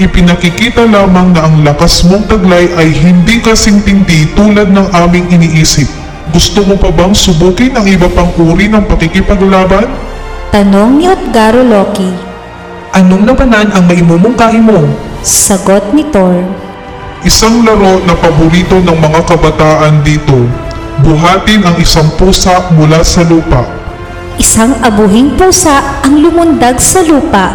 Ipinakikita 0.00 0.88
lamang 0.88 1.36
na 1.36 1.44
ang 1.44 1.60
lakas 1.60 2.08
mong 2.08 2.24
taglay 2.24 2.72
ay 2.80 2.88
hindi 2.88 3.36
kasing 3.36 3.84
tindi 3.84 4.32
tulad 4.32 4.72
ng 4.72 4.88
aming 4.96 5.28
iniisip. 5.28 5.84
Gusto 6.32 6.64
mo 6.64 6.78
pa 6.78 6.88
bang 6.88 7.12
subukin 7.12 7.76
ang 7.76 7.84
iba 7.84 8.08
pang 8.08 8.32
uri 8.38 8.70
ng 8.70 8.86
pakikipaglaban? 8.88 9.90
Tanong 10.54 10.96
ni 10.96 11.04
Utgaro 11.10 11.60
Loki. 11.60 12.10
Anong 12.96 13.28
labanan 13.28 13.70
ang 13.70 13.84
maimumungkahi 13.86 14.58
mo? 14.62 14.88
Sagot 15.20 15.92
ni 15.92 16.06
Thor. 16.08 16.48
Isang 17.20 17.60
laro 17.62 18.00
na 18.08 18.16
paborito 18.16 18.80
ng 18.80 18.98
mga 18.98 19.20
kabataan 19.28 20.00
dito. 20.00 20.48
Buhatin 21.04 21.60
ang 21.60 21.76
isang 21.76 22.08
pusa 22.16 22.72
mula 22.72 23.04
sa 23.04 23.20
lupa. 23.28 23.79
Isang 24.40 24.72
abuhing 24.80 25.36
pusa 25.36 26.00
ang 26.00 26.24
lumundag 26.24 26.80
sa 26.80 27.04
lupa. 27.04 27.52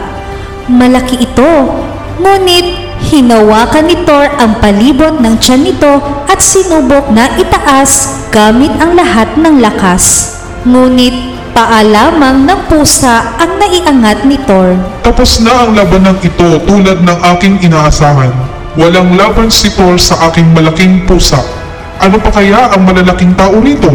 Malaki 0.70 1.18
ito, 1.18 1.82
ngunit 2.22 2.94
hinawakan 3.10 3.89
ni 3.89 3.98
Thor 4.06 4.30
ang 4.38 4.62
palibot 4.62 5.18
ng 5.18 5.34
tiyan 5.42 5.65
nito 5.65 5.98
at 6.30 6.38
sinubok 6.38 7.10
na 7.10 7.25
itaas 7.42 8.22
gamit 8.30 8.70
ang 8.77 8.94
lahat 8.94 9.34
ng 9.34 9.65
lakas. 9.65 10.38
Ngunit 10.70 11.34
paa 11.58 11.82
lamang 11.82 12.46
ng 12.46 12.70
pusa 12.70 13.34
ang 13.42 13.58
naiangat 13.58 14.22
ni 14.30 14.38
Thor. 14.46 14.77
Tapos 15.01 15.42
na 15.42 15.65
ang 15.65 15.74
labanang 15.74 16.22
ito 16.22 16.62
tulad 16.70 17.01
ng 17.01 17.20
aking 17.34 17.65
inaasahan. 17.65 18.30
Walang 18.77 19.18
laban 19.18 19.50
si 19.50 19.74
Thor 19.74 19.98
sa 19.98 20.30
aking 20.30 20.54
malaking 20.54 21.01
pusa. 21.10 21.42
Ano 21.98 22.22
pa 22.22 22.30
kaya 22.30 22.77
ang 22.77 22.86
malalaking 22.86 23.34
tao 23.34 23.58
nito? 23.58 23.89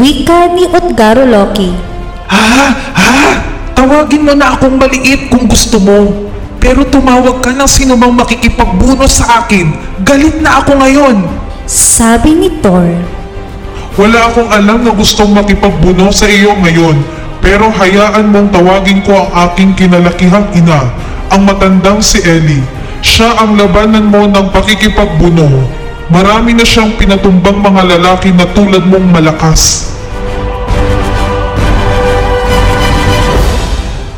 Wika 0.00 0.56
ni 0.56 0.64
Utgaro 0.64 1.28
Loki. 1.28 1.95
Ha? 2.30 2.74
Ha? 2.94 3.22
Tawagin 3.76 4.26
mo 4.26 4.34
na 4.34 4.56
akong 4.56 4.80
maliit 4.80 5.28
kung 5.30 5.46
gusto 5.46 5.78
mo. 5.78 6.26
Pero 6.58 6.82
tumawag 6.82 7.44
ka 7.44 7.54
ng 7.54 7.70
sinumang 7.70 8.16
makikipagbuno 8.16 9.06
sa 9.06 9.44
akin. 9.44 9.70
Galit 10.02 10.42
na 10.42 10.58
ako 10.64 10.82
ngayon. 10.82 11.16
Sabi 11.66 12.34
ni 12.34 12.48
Thor. 12.58 12.90
Wala 13.96 14.28
akong 14.28 14.50
alam 14.52 14.84
na 14.84 14.92
gustong 14.92 15.32
makipagbuno 15.32 16.10
sa 16.10 16.28
iyo 16.28 16.52
ngayon. 16.58 17.00
Pero 17.40 17.70
hayaan 17.70 18.28
mong 18.34 18.50
tawagin 18.50 19.00
ko 19.06 19.14
ang 19.14 19.30
aking 19.48 19.72
kinalakihang 19.78 20.50
ina, 20.52 20.90
ang 21.30 21.46
matandang 21.46 22.02
si 22.02 22.18
Ellie. 22.26 22.64
Siya 23.06 23.38
ang 23.38 23.54
labanan 23.54 24.10
mo 24.10 24.26
ng 24.26 24.50
pakikipagbuno. 24.50 25.46
Marami 26.10 26.58
na 26.58 26.66
siyang 26.66 26.98
pinatumbang 26.98 27.62
mga 27.62 27.96
lalaki 27.96 28.34
na 28.34 28.50
tulad 28.50 28.82
mong 28.84 29.14
malakas. 29.14 29.94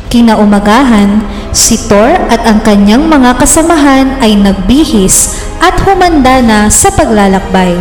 Kinaumagahan, 0.09 1.21
si 1.53 1.77
Thor 1.85 2.17
at 2.33 2.41
ang 2.41 2.65
kanyang 2.65 3.05
mga 3.05 3.37
kasamahan 3.37 4.17
ay 4.25 4.41
nagbihis 4.41 5.37
at 5.61 5.77
humanda 5.85 6.41
na 6.41 6.65
sa 6.65 6.89
paglalakbay. 6.89 7.77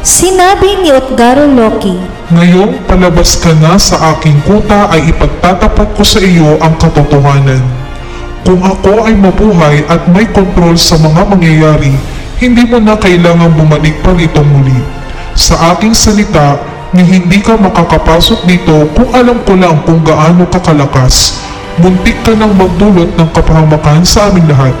Sinabi 0.00 0.80
ni 0.80 0.96
Utgaro 0.96 1.44
Loki, 1.44 2.00
Ngayong 2.32 2.88
palabas 2.88 3.36
ka 3.36 3.52
na 3.60 3.76
sa 3.76 4.16
aking 4.16 4.40
kuta 4.48 4.88
ay 4.88 5.12
ipagtatapat 5.12 5.92
ko 5.92 6.00
sa 6.00 6.24
iyo 6.24 6.56
ang 6.64 6.72
katotohanan. 6.80 7.60
Kung 8.48 8.64
ako 8.64 9.04
ay 9.04 9.12
mabuhay 9.12 9.84
at 9.92 10.08
may 10.08 10.24
kontrol 10.24 10.72
sa 10.72 10.96
mga 10.96 11.20
mangyayari, 11.28 11.92
hindi 12.40 12.64
mo 12.64 12.80
na 12.80 12.96
kailangang 12.96 13.52
bumalik 13.52 14.00
pa 14.00 14.16
rito 14.16 14.40
muli. 14.40 14.80
Sa 15.36 15.76
aking 15.76 15.92
salita, 15.92 16.56
ni 16.96 17.04
hindi 17.04 17.44
ka 17.44 17.60
makakapasok 17.60 18.48
dito 18.48 18.88
kung 18.96 19.12
alam 19.12 19.44
ko 19.44 19.52
lang 19.52 19.84
kung 19.84 20.00
gaano 20.00 20.48
ka 20.48 20.64
Muntik 21.78 22.18
ka 22.26 22.34
nang 22.34 22.58
magdulot 22.58 23.14
ng 23.14 23.30
kapahamakan 23.30 24.02
sa 24.02 24.26
aming 24.26 24.50
lahat. 24.50 24.74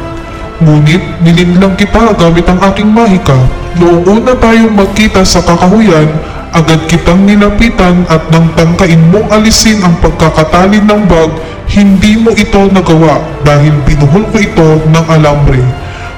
Ngunit 0.58 1.22
nilinlang 1.22 1.78
kita 1.78 2.10
gamit 2.18 2.42
ang 2.50 2.58
aking 2.58 2.90
mahika. 2.90 3.38
Noong 3.78 4.02
una 4.02 4.34
tayong 4.34 4.74
magkita 4.74 5.22
sa 5.22 5.38
kakahuyan, 5.38 6.10
agad 6.50 6.82
kitang 6.90 7.22
nilapitan 7.22 8.02
at 8.10 8.26
nang 8.34 8.50
tangkain 8.58 8.98
mong 9.14 9.30
alisin 9.30 9.78
ang 9.86 9.94
pagkakatali 10.02 10.82
ng 10.82 11.02
bag, 11.06 11.30
hindi 11.70 12.18
mo 12.18 12.34
ito 12.34 12.66
nagawa 12.66 13.22
dahil 13.46 13.78
binuhol 13.86 14.26
ko 14.34 14.36
ito 14.42 14.68
ng 14.90 15.06
alambre. 15.06 15.62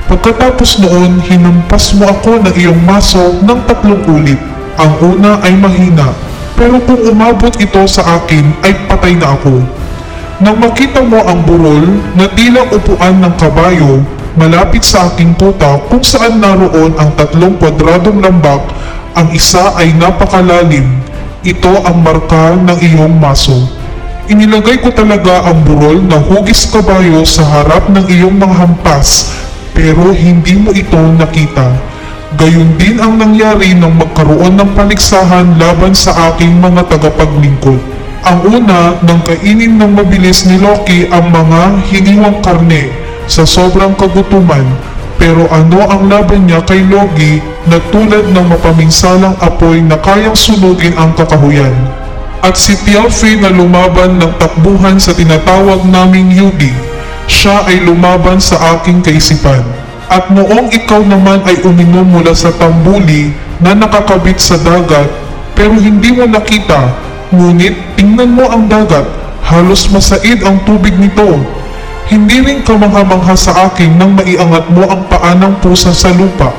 Pagkatapos 0.08 0.80
noon, 0.80 1.20
hinampas 1.20 1.92
mo 1.92 2.08
ako 2.08 2.40
ng 2.40 2.56
iyong 2.56 2.80
maso 2.88 3.36
ng 3.44 3.60
tatlong 3.68 4.00
ulit. 4.08 4.40
Ang 4.80 4.96
una 5.04 5.44
ay 5.44 5.52
mahina, 5.60 6.08
pero 6.56 6.80
kung 6.88 7.04
umabot 7.04 7.52
ito 7.60 7.84
sa 7.84 8.16
akin 8.16 8.48
ay 8.64 8.72
patay 8.88 9.12
na 9.12 9.36
ako. 9.36 9.79
Nang 10.40 10.56
makita 10.56 11.04
mo 11.04 11.20
ang 11.20 11.44
burol 11.44 11.84
na 12.16 12.24
tila 12.32 12.64
upuan 12.72 13.20
ng 13.20 13.36
kabayo 13.36 14.00
malapit 14.40 14.80
sa 14.80 15.12
aking 15.12 15.36
puta 15.36 15.76
kung 15.92 16.00
saan 16.00 16.40
naroon 16.40 16.96
ang 16.96 17.12
tatlong 17.12 17.60
kwadradong 17.60 18.24
lambak, 18.24 18.64
ang 19.12 19.28
isa 19.36 19.76
ay 19.76 19.92
napakalalim. 20.00 20.96
Ito 21.44 21.84
ang 21.84 22.00
marka 22.00 22.56
ng 22.56 22.72
iyong 22.72 23.20
maso. 23.20 23.68
Inilagay 24.32 24.80
ko 24.80 24.88
talaga 24.96 25.44
ang 25.44 25.60
burol 25.60 26.00
na 26.08 26.16
hugis 26.16 26.72
kabayo 26.72 27.20
sa 27.28 27.44
harap 27.44 27.92
ng 27.92 28.08
iyong 28.08 28.40
mga 28.40 28.64
hampas, 28.64 29.28
pero 29.76 30.08
hindi 30.08 30.56
mo 30.56 30.72
ito 30.72 30.96
nakita. 31.20 31.68
Gayun 32.40 32.80
din 32.80 32.96
ang 32.96 33.20
nangyari 33.20 33.76
nang 33.76 33.92
magkaroon 33.92 34.56
ng 34.56 34.72
paligsahan 34.72 35.60
laban 35.60 35.92
sa 35.92 36.32
aking 36.32 36.64
mga 36.64 36.88
tagapaglingkod. 36.88 37.99
Ang 38.20 38.60
una, 38.60 39.00
nang 39.00 39.24
kainin 39.24 39.80
ng 39.80 39.96
mabilis 39.96 40.44
ni 40.44 40.60
Loki 40.60 41.08
ang 41.08 41.32
mga 41.32 41.88
hiniwang 41.88 42.44
karne 42.44 42.92
sa 43.24 43.48
sobrang 43.48 43.96
kagutuman. 43.96 44.64
Pero 45.16 45.48
ano 45.48 45.88
ang 45.88 46.04
laban 46.04 46.44
niya 46.44 46.60
kay 46.68 46.84
Loki 46.84 47.40
na 47.64 47.80
tulad 47.88 48.28
ng 48.28 48.46
mapaminsalang 48.52 49.36
apoy 49.40 49.80
na 49.80 49.96
kayang 50.04 50.36
sunugin 50.36 50.92
ang 51.00 51.16
kakahuyan? 51.16 51.72
At 52.44 52.60
si 52.60 52.76
Tialfi 52.76 53.40
na 53.40 53.52
lumaban 53.52 54.20
ng 54.20 54.32
takbuhan 54.36 55.00
sa 55.00 55.16
tinatawag 55.16 55.84
naming 55.88 56.32
Yugi, 56.32 56.72
siya 57.24 57.64
ay 57.68 57.84
lumaban 57.84 58.36
sa 58.36 58.76
aking 58.76 59.00
kaisipan. 59.00 59.64
At 60.12 60.28
noong 60.28 60.72
ikaw 60.72 61.04
naman 61.04 61.40
ay 61.48 61.60
uminom 61.64 62.04
mula 62.04 62.36
sa 62.36 62.52
tambuli 62.52 63.32
na 63.64 63.76
nakakabit 63.76 64.40
sa 64.40 64.60
dagat, 64.60 65.08
pero 65.56 65.76
hindi 65.76 66.16
mo 66.16 66.24
nakita 66.28 67.09
Ngunit 67.30 67.94
tingnan 67.94 68.34
mo 68.34 68.50
ang 68.50 68.66
dagat, 68.66 69.06
halos 69.46 69.86
masaid 69.94 70.42
ang 70.42 70.58
tubig 70.66 70.98
nito. 70.98 71.38
Hindi 72.10 72.42
rin 72.42 72.66
kamangha-mangha 72.66 73.38
sa 73.38 73.70
akin 73.70 73.94
nang 73.94 74.18
maiangat 74.18 74.66
mo 74.74 74.82
ang 74.90 75.06
paa 75.06 75.38
ng 75.38 75.62
pusa 75.62 75.94
sa 75.94 76.10
lupa. 76.10 76.50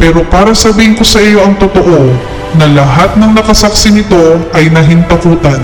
Pero 0.00 0.24
para 0.24 0.56
sabihin 0.56 0.96
ko 0.96 1.04
sa 1.04 1.20
iyo 1.20 1.44
ang 1.44 1.60
totoo, 1.60 2.16
na 2.56 2.66
lahat 2.72 3.14
ng 3.20 3.36
nakasaksi 3.36 3.92
nito 3.92 4.40
ay 4.56 4.72
nahintakutan. 4.72 5.60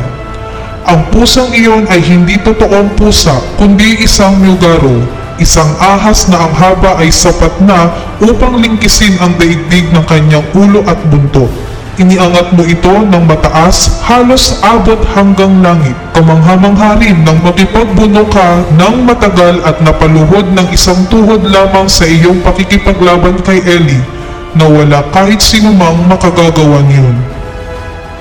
Ang 0.84 1.00
pusang 1.10 1.50
iyon 1.56 1.88
ay 1.88 2.04
hindi 2.04 2.36
totoong 2.38 2.92
pusa, 2.94 3.34
kundi 3.56 4.04
isang 4.04 4.36
myugaro, 4.38 5.02
isang 5.40 5.72
ahas 5.80 6.28
na 6.28 6.44
ang 6.44 6.52
haba 6.52 7.00
ay 7.00 7.08
sapat 7.08 7.56
na 7.64 7.90
upang 8.20 8.60
lingkisin 8.60 9.16
ang 9.18 9.34
daigdig 9.40 9.90
ng 9.90 10.04
kanyang 10.04 10.44
ulo 10.52 10.84
at 10.84 11.00
buntot. 11.08 11.50
Iniangat 11.96 12.52
mo 12.52 12.60
ito 12.68 12.92
ng 12.92 13.24
mataas, 13.24 14.04
halos 14.04 14.60
abot 14.60 15.00
hanggang 15.16 15.64
langit. 15.64 15.96
Kamangha-mangha 16.12 17.00
rin 17.00 17.24
nang 17.24 17.40
makipagbuno 17.40 18.28
ka 18.28 18.68
ng 18.76 19.08
matagal 19.08 19.64
at 19.64 19.80
napaluhod 19.80 20.44
ng 20.52 20.68
isang 20.76 21.08
tuhod 21.08 21.40
lamang 21.48 21.88
sa 21.88 22.04
iyong 22.04 22.44
pakikipaglaban 22.44 23.40
kay 23.40 23.64
Ellie 23.64 24.04
na 24.52 24.68
wala 24.68 25.08
kahit 25.08 25.40
sinumang 25.40 25.96
makagagawa 26.04 26.84
niyon. 26.84 27.16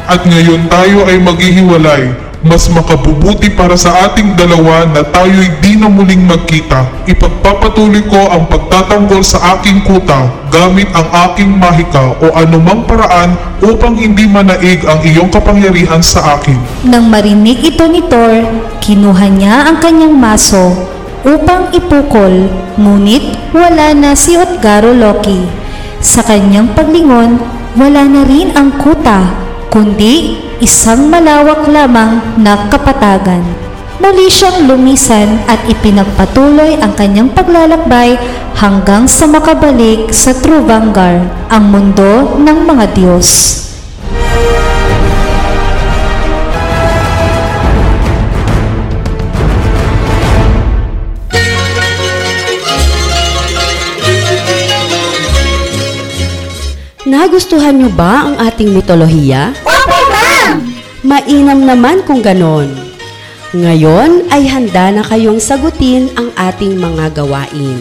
At 0.07 0.23
ngayon 0.23 0.71
tayo 0.71 1.03
ay 1.11 1.19
maghihiwalay 1.19 2.24
mas 2.45 2.69
makabubuti 2.69 3.49
para 3.49 3.73
sa 3.73 4.05
ating 4.05 4.37
dalawa 4.37 4.85
na 4.93 5.01
tayo'y 5.01 5.57
di 5.65 5.81
na 5.81 5.89
muling 5.89 6.29
magkita. 6.29 6.85
Ipagpapatuloy 7.09 8.05
ko 8.05 8.29
ang 8.29 8.45
pagtatanggol 8.45 9.25
sa 9.25 9.57
aking 9.57 9.81
kuta 9.81 10.29
gamit 10.53 10.85
ang 10.93 11.09
aking 11.25 11.57
mahika 11.57 12.13
o 12.21 12.29
anumang 12.37 12.85
paraan 12.85 13.33
upang 13.65 13.97
hindi 13.97 14.29
manaig 14.29 14.85
ang 14.85 15.01
iyong 15.01 15.33
kapangyarihan 15.33 16.05
sa 16.05 16.37
akin. 16.37 16.55
Nang 16.85 17.09
marinig 17.09 17.65
ito 17.65 17.89
ni 17.89 18.05
Thor, 18.05 18.45
kinuha 18.77 19.25
niya 19.33 19.65
ang 19.65 19.81
kanyang 19.81 20.13
maso 20.13 20.71
upang 21.25 21.73
ipukol, 21.73 22.53
ngunit 22.77 23.51
wala 23.57 23.97
na 23.97 24.13
si 24.13 24.37
Utgaro 24.37 24.93
Loki. 24.93 25.49
Sa 25.97 26.21
kanyang 26.21 26.77
paglingon, 26.77 27.41
wala 27.73 28.05
na 28.05 28.21
rin 28.29 28.53
ang 28.53 28.77
kuta, 28.77 29.33
kundi 29.73 30.44
isang 30.63 31.11
malawak 31.11 31.67
lamang 31.67 32.21
na 32.39 32.69
kapatagan. 32.71 33.43
Muli 33.99 34.27
siyang 34.27 34.67
lumisan 34.67 35.39
at 35.47 35.59
ipinagpatuloy 35.67 36.79
ang 36.79 36.93
kanyang 36.95 37.31
paglalakbay 37.31 38.19
hanggang 38.55 39.07
sa 39.07 39.27
makabalik 39.27 40.11
sa 40.11 40.35
True 40.35 40.63
ang 40.67 41.63
mundo 41.71 42.35
ng 42.39 42.59
mga 42.67 42.85
Diyos. 42.91 43.55
Nagustuhan 57.05 57.77
niyo 57.79 57.93
ba 57.93 58.27
ang 58.27 58.35
ating 58.41 58.73
mitolohiya? 58.75 59.53
Opo! 59.61 59.94
Mainam 61.05 61.69
naman 61.69 62.01
kung 62.01 62.25
ganon. 62.25 62.65
Ngayon 63.53 64.25
ay 64.33 64.49
handa 64.49 64.89
na 64.89 65.05
kayong 65.05 65.37
sagutin 65.37 66.09
ang 66.17 66.33
ating 66.33 66.81
mga 66.81 67.13
gawain. 67.13 67.77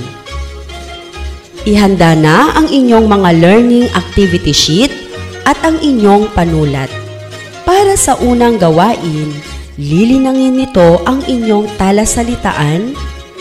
Ihanda 1.65 2.13
na 2.13 2.53
ang 2.53 2.69
inyong 2.69 3.09
mga 3.09 3.31
learning 3.41 3.89
activity 3.97 4.53
sheet 4.53 4.93
at 5.49 5.57
ang 5.65 5.81
inyong 5.81 6.29
panulat. 6.37 6.93
Para 7.65 7.97
sa 7.97 8.13
unang 8.21 8.61
gawain, 8.61 9.33
lilinangin 9.81 10.61
nito 10.61 11.01
ang 11.09 11.25
inyong 11.25 11.65
talasalitaan 11.81 12.93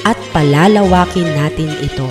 at 0.07 0.15
palalawakin 0.31 1.27
natin 1.27 1.67
ito. 1.83 2.07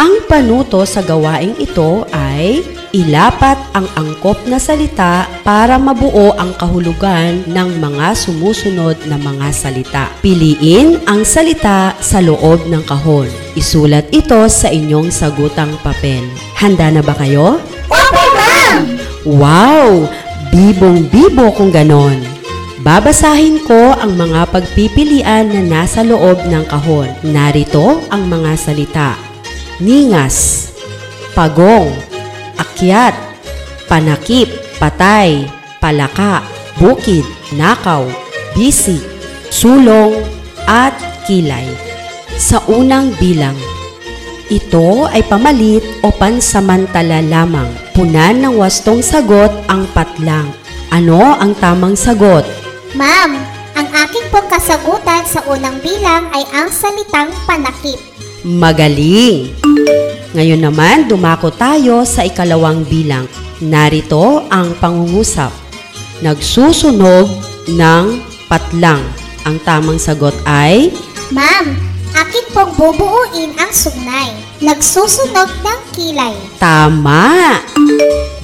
Ang 0.00 0.24
panuto 0.24 0.88
sa 0.88 1.04
gawaing 1.04 1.60
ito 1.60 2.08
ay 2.08 2.64
ilapat 2.90 3.58
ang 3.74 3.86
angkop 3.94 4.42
na 4.50 4.58
salita 4.58 5.26
para 5.46 5.78
mabuo 5.78 6.34
ang 6.34 6.50
kahulugan 6.58 7.46
ng 7.46 7.68
mga 7.78 8.18
sumusunod 8.18 8.98
na 9.06 9.16
mga 9.18 9.48
salita. 9.54 10.04
Piliin 10.18 10.98
ang 11.06 11.22
salita 11.22 11.94
sa 12.02 12.18
loob 12.18 12.66
ng 12.66 12.82
kahon. 12.86 13.30
Isulat 13.54 14.10
ito 14.10 14.38
sa 14.50 14.70
inyong 14.70 15.14
sagutang 15.14 15.74
papel. 15.86 16.26
Handa 16.58 16.90
na 16.90 17.02
ba 17.02 17.14
kayo? 17.14 17.62
Opo, 17.86 18.24
ma'am! 18.34 18.98
Wow! 19.26 20.10
Bibong-bibo 20.50 21.54
kung 21.54 21.70
ganon. 21.70 22.18
Babasahin 22.80 23.60
ko 23.68 23.92
ang 23.92 24.16
mga 24.16 24.50
pagpipilian 24.50 25.52
na 25.52 25.62
nasa 25.62 26.00
loob 26.00 26.42
ng 26.48 26.64
kahon. 26.66 27.12
Narito 27.22 28.02
ang 28.08 28.26
mga 28.26 28.56
salita. 28.56 29.14
Ningas, 29.78 30.68
pagong, 31.36 32.09
akyat, 32.60 33.16
panakip, 33.88 34.52
patay, 34.76 35.48
palaka, 35.80 36.44
bukid, 36.76 37.24
nakaw, 37.56 38.04
bisig, 38.52 39.00
sulong, 39.48 40.20
at 40.68 40.94
kilay. 41.26 41.66
Sa 42.38 42.62
unang 42.70 43.12
bilang, 43.18 43.56
ito 44.50 45.06
ay 45.10 45.22
pamalit 45.26 45.82
o 46.02 46.10
pansamantala 46.10 47.22
lamang. 47.22 47.70
Punan 47.94 48.42
ng 48.42 48.58
wastong 48.58 48.98
sagot 48.98 49.50
ang 49.70 49.86
patlang. 49.94 50.50
Ano 50.90 51.38
ang 51.38 51.54
tamang 51.58 51.94
sagot? 51.94 52.42
Ma'am, 52.98 53.38
ang 53.78 53.88
aking 54.06 54.26
pong 54.34 54.50
kasagutan 54.50 55.22
sa 55.22 55.46
unang 55.46 55.78
bilang 55.78 56.26
ay 56.34 56.42
ang 56.50 56.66
salitang 56.66 57.30
panakip. 57.46 58.02
Magaling! 58.40 59.52
Ngayon 60.32 60.62
naman, 60.62 61.10
dumako 61.10 61.52
tayo 61.52 62.06
sa 62.08 62.24
ikalawang 62.24 62.86
bilang. 62.88 63.28
Narito 63.60 64.48
ang 64.48 64.72
pangungusap. 64.80 65.52
Nagsusunog 66.24 67.28
ng 67.68 68.04
patlang. 68.48 69.02
Ang 69.44 69.60
tamang 69.64 70.00
sagot 70.00 70.32
ay 70.48 70.88
Ma'am, 71.32 71.76
akin 72.16 72.44
pong 72.56 72.72
bubuuin 72.80 73.52
ang 73.60 73.72
sugnay. 73.72 74.32
Nagsusunog 74.64 75.50
ng 75.60 75.80
kilay. 75.92 76.36
tama. 76.56 77.60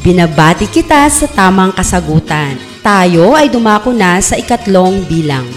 Binabati 0.04 0.68
kita 0.68 1.08
sa 1.08 1.26
tamang 1.26 1.72
kasagutan. 1.72 2.60
Tayo 2.84 3.34
ay 3.34 3.48
dumako 3.48 3.90
na 3.90 4.20
sa 4.20 4.36
ikatlong 4.36 5.02
bilang. 5.08 5.48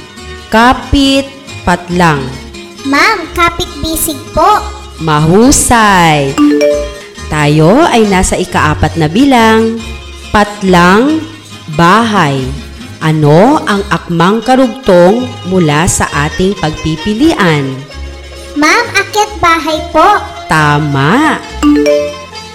Kapit 0.49 1.28
patlang. 1.62 2.48
Ma'am, 2.87 3.27
kapit 3.35 3.67
bisig 3.83 4.15
po. 4.31 4.47
Mahusay! 5.03 6.31
Tayo 7.27 7.83
ay 7.83 8.07
nasa 8.07 8.39
ikaapat 8.39 8.95
na 8.95 9.11
bilang. 9.11 9.83
Patlang, 10.31 11.19
bahay. 11.75 12.39
Ano 13.03 13.59
ang 13.67 13.83
akmang 13.91 14.43
karugtong 14.43 15.27
mula 15.51 15.87
sa 15.91 16.07
ating 16.27 16.55
pagpipilian? 16.59 17.67
Ma'am, 18.55 18.85
akit 18.95 19.27
bahay 19.43 19.79
po. 19.91 20.19
Tama! 20.47 21.39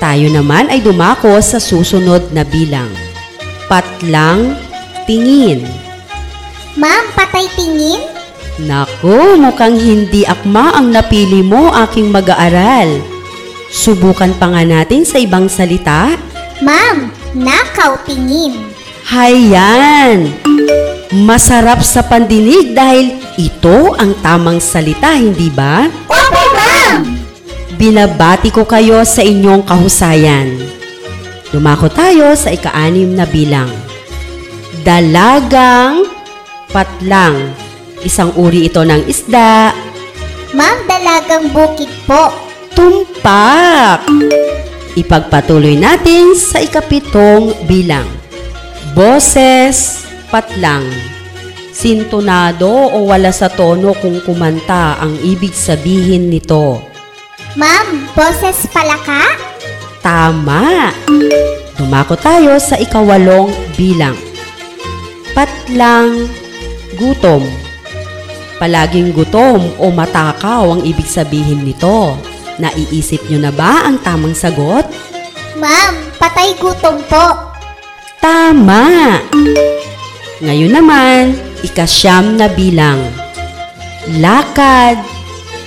Tayo 0.01 0.27
naman 0.33 0.69
ay 0.73 0.81
dumako 0.85 1.41
sa 1.41 1.61
susunod 1.61 2.33
na 2.33 2.45
bilang. 2.45 2.93
Patlang, 3.69 4.57
tingin. 5.09 5.65
Ma'am, 6.77 7.05
patay 7.17 7.49
tingin. 7.57 8.14
Naku, 8.55 9.35
mukhang 9.35 9.75
hindi 9.75 10.23
akma 10.23 10.79
ang 10.79 10.95
napili 10.95 11.43
mo 11.43 11.75
aking 11.75 12.15
mag-aaral. 12.15 13.03
Subukan 13.75 14.31
pa 14.39 14.55
nga 14.55 14.63
natin 14.63 15.03
sa 15.03 15.19
ibang 15.19 15.51
salita. 15.51 16.15
Ma'am, 16.63 17.11
nakaw 17.35 17.99
tingin. 18.07 18.55
Hayan! 19.11 20.31
Masarap 21.11 21.83
sa 21.83 22.07
pandinig 22.07 22.79
dahil 22.79 23.19
ito 23.35 23.99
ang 23.99 24.15
tamang 24.23 24.63
salita, 24.63 25.19
hindi 25.19 25.51
ba? 25.51 25.91
Opo, 26.07 26.43
ma'am! 26.55 27.03
Binabati 27.75 28.55
ko 28.55 28.63
kayo 28.63 29.03
sa 29.03 29.27
inyong 29.27 29.67
kahusayan. 29.67 30.63
Dumako 31.51 31.91
tayo 31.91 32.39
sa 32.39 32.55
ika-anim 32.55 33.19
na 33.19 33.27
bilang. 33.27 33.71
Dalagang 34.87 36.07
patlang. 36.71 37.64
Isang 38.05 38.37
uri 38.37 38.69
ito 38.69 38.85
ng 38.85 39.09
isda. 39.09 39.73
Ma'am, 40.53 40.79
dalagang 40.85 41.49
bukid 41.51 41.89
po. 42.05 42.31
Tumpak! 42.77 44.05
Ipagpatuloy 44.95 45.75
natin 45.75 46.37
sa 46.37 46.61
ikapitong 46.61 47.67
bilang. 47.67 48.07
Boses, 48.93 50.05
patlang. 50.31 50.87
Sintonado 51.75 52.71
o 52.71 53.11
wala 53.11 53.35
sa 53.35 53.51
tono 53.51 53.97
kung 53.99 54.23
kumanta 54.23 55.01
ang 55.03 55.19
ibig 55.25 55.51
sabihin 55.51 56.31
nito. 56.31 56.79
Ma'am, 57.59 58.07
boses 58.15 58.71
palaka? 58.71 59.35
Tama! 59.99 60.95
Dumako 61.75 62.15
tayo 62.15 62.61
sa 62.63 62.79
ikawalong 62.79 63.51
bilang. 63.75 64.15
Patlang, 65.35 66.31
gutom. 66.95 67.64
Palaging 68.63 69.11
gutom 69.11 69.75
o 69.83 69.91
matakaw 69.91 70.79
ang 70.79 70.83
ibig 70.87 71.07
sabihin 71.07 71.67
nito. 71.67 72.15
Naiisip 72.63 73.27
nyo 73.27 73.43
na 73.43 73.51
ba 73.51 73.83
ang 73.91 73.99
tamang 73.99 74.35
sagot? 74.35 74.87
Ma'am, 75.59 75.95
patay 76.23 76.55
gutom 76.59 77.03
po. 77.11 77.55
Tama! 78.23 79.19
Ngayon 80.39 80.73
naman, 80.73 81.35
ikasyam 81.67 82.39
na 82.39 82.47
bilang. 82.47 83.03
Lakad, 84.23 85.03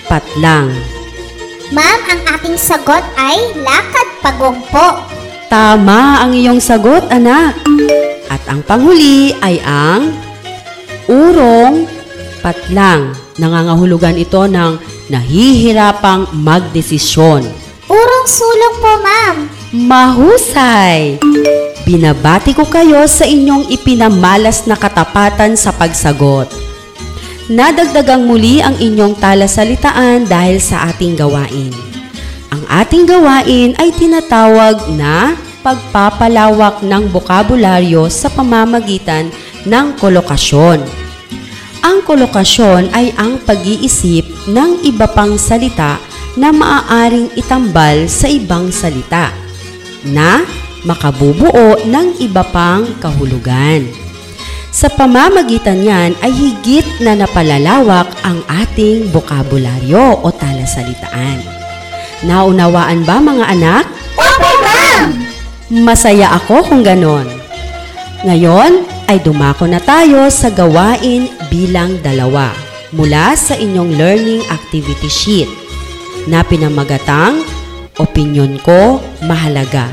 patlang. 0.07 0.71
Ma'am, 1.75 1.99
ang 2.07 2.21
ating 2.39 2.55
sagot 2.55 3.03
ay 3.19 3.51
lakad 3.59 4.07
pagong 4.23 4.63
po. 4.71 5.03
Tama 5.51 6.23
ang 6.23 6.31
iyong 6.31 6.63
sagot, 6.63 7.03
anak. 7.11 7.59
At 8.31 8.39
ang 8.47 8.63
panghuli 8.63 9.35
ay 9.43 9.59
ang 9.63 10.15
urong 11.11 11.96
patlang. 12.39 13.13
Nangangahulugan 13.37 14.17
ito 14.17 14.45
ng 14.45 14.77
nahihirapang 15.09 16.29
magdesisyon. 16.33 17.45
Urong 17.87 18.27
sulong 18.27 18.75
po, 18.83 18.91
ma'am. 18.99 19.37
Mahusay! 19.73 21.19
Binabati 21.87 22.51
ko 22.51 22.67
kayo 22.67 23.07
sa 23.07 23.23
inyong 23.23 23.71
ipinamalas 23.71 24.67
na 24.67 24.75
katapatan 24.75 25.55
sa 25.55 25.71
pagsagot. 25.71 26.51
Nadagdagang 27.47 28.27
muli 28.27 28.59
ang 28.59 28.75
inyong 28.75 29.15
talasalitaan 29.15 30.27
dahil 30.27 30.59
sa 30.59 30.91
ating 30.91 31.15
gawain. 31.15 31.71
Ang 32.51 32.63
ating 32.67 33.07
gawain 33.07 33.71
ay 33.79 33.95
tinatawag 33.95 34.83
na 34.99 35.39
pagpapalawak 35.63 36.83
ng 36.83 37.07
bokabularyo 37.07 38.11
sa 38.11 38.27
pamamagitan 38.31 39.31
ng 39.63 39.95
kolokasyon. 39.95 41.06
Ang 41.85 42.01
kolokasyon 42.05 42.93
ay 42.93 43.13
ang 43.17 43.37
pag-iisip 43.43 44.49
ng 44.49 44.81
iba 44.87 45.05
pang 45.05 45.37
salita 45.37 46.01
na 46.37 46.53
maaaring 46.53 47.33
itambal 47.33 48.05
sa 48.05 48.29
ibang 48.29 48.69
salita 48.69 49.33
na 50.05 50.45
makabubuo 50.85 51.81
ng 51.83 52.21
iba 52.21 52.45
pang 52.49 52.85
kahulugan. 53.01 53.89
Sa 54.69 54.93
pamamagitan 54.93 55.81
niyan 55.81 56.13
ay 56.21 56.29
higit 56.29 56.85
na 57.01 57.17
napalalawak 57.17 58.05
ang 58.21 58.45
ating 58.45 59.09
bokabularyo 59.09 60.21
o 60.21 60.27
talasalitaan. 60.29 61.41
Naunawaan 62.21 63.01
ba 63.01 63.17
mga 63.17 63.45
anak? 63.57 63.85
Opo, 64.13 64.51
ma'am! 64.61 65.09
Masaya 65.81 66.33
ako 66.37 66.61
kung 66.69 66.81
ganon. 66.85 67.36
Ngayon 68.27 68.83
ay 69.07 69.23
dumako 69.23 69.71
na 69.71 69.79
tayo 69.79 70.27
sa 70.27 70.51
gawain 70.51 71.31
bilang 71.47 71.95
dalawa 72.03 72.51
mula 72.91 73.39
sa 73.39 73.55
inyong 73.55 73.95
learning 73.95 74.43
activity 74.51 75.07
sheet 75.07 75.47
na 76.27 76.43
pinamagatang 76.43 77.39
Opinyon 77.97 78.61
ko 78.61 79.01
mahalaga. 79.25 79.89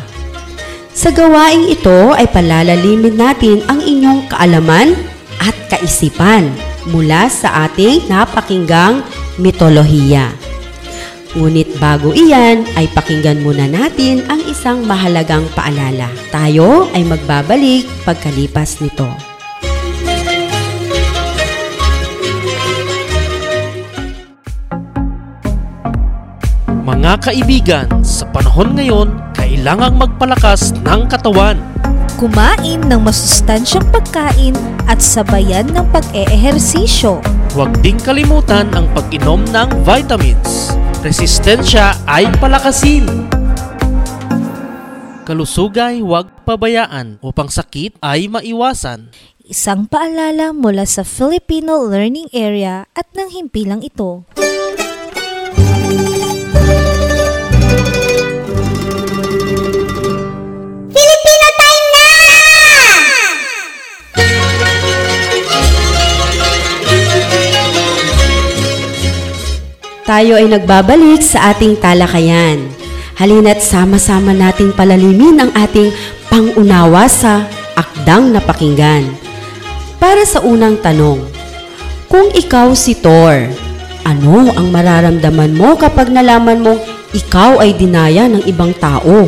Sa 0.92 1.08
gawaing 1.10 1.72
ito 1.72 2.12
ay 2.12 2.28
palalalimin 2.28 3.16
natin 3.16 3.64
ang 3.66 3.80
inyong 3.80 4.28
kaalaman 4.28 4.92
at 5.40 5.56
kaisipan 5.72 6.52
mula 6.92 7.26
sa 7.32 7.66
ating 7.66 8.04
napakinggang 8.06 9.00
mitolohiya. 9.40 10.30
Ngunit 11.34 11.82
bago 11.82 12.14
iyan 12.14 12.62
ay 12.78 12.86
pakinggan 12.94 13.42
muna 13.42 13.66
natin 13.66 14.22
ang 14.30 14.38
isang 14.46 14.86
mahalagang 14.86 15.42
paalala. 15.58 16.06
Tayo 16.30 16.86
ay 16.94 17.02
magbabalik 17.02 17.90
pagkalipas 18.06 18.78
nito. 18.78 19.10
Mga 26.86 27.12
kaibigan, 27.18 27.86
sa 28.06 28.30
panahon 28.30 28.78
ngayon, 28.78 29.18
kailangang 29.34 29.98
magpalakas 29.98 30.70
ng 30.86 31.10
katawan. 31.10 31.58
Kumain 32.14 32.78
ng 32.86 33.00
masustansyang 33.02 33.82
pagkain 33.90 34.54
at 34.86 35.02
sabayan 35.02 35.66
ng 35.74 35.82
pag-eehersisyo. 35.90 37.18
Huwag 37.58 37.74
ding 37.82 37.98
kalimutan 37.98 38.70
ang 38.70 38.86
pag-inom 38.94 39.42
ng 39.50 39.68
vitamins. 39.82 40.78
Resistensya 41.04 42.00
ay 42.08 42.24
palakasin. 42.40 43.04
Kalusugay 45.28 46.00
huwag 46.00 46.32
pabayaan 46.48 47.20
upang 47.20 47.52
sakit 47.52 48.00
ay 48.00 48.24
maiwasan. 48.32 49.12
Isang 49.44 49.84
paalala 49.84 50.56
mula 50.56 50.88
sa 50.88 51.04
Filipino 51.04 51.84
Learning 51.84 52.32
Area 52.32 52.88
at 52.96 53.04
ng 53.12 53.36
himpilang 53.36 53.84
ito. 53.84 54.24
Tayo 70.04 70.36
ay 70.36 70.52
nagbabalik 70.52 71.24
sa 71.24 71.56
ating 71.56 71.80
talakayan. 71.80 72.68
Halina't 73.16 73.64
sama-sama 73.64 74.36
nating 74.36 74.76
palalimin 74.76 75.40
ang 75.40 75.48
ating 75.56 75.88
pangunawa 76.28 77.08
sa 77.08 77.48
akdang 77.72 78.28
napakinggan. 78.36 79.08
Para 79.96 80.28
sa 80.28 80.44
unang 80.44 80.76
tanong, 80.84 81.24
kung 82.12 82.28
ikaw 82.36 82.76
si 82.76 82.92
Thor, 82.92 83.48
ano 84.04 84.52
ang 84.52 84.68
mararamdaman 84.68 85.56
mo 85.56 85.72
kapag 85.72 86.12
nalaman 86.12 86.60
mong 86.60 86.84
ikaw 87.16 87.64
ay 87.64 87.72
dinaya 87.72 88.28
ng 88.28 88.44
ibang 88.44 88.76
tao? 88.76 89.24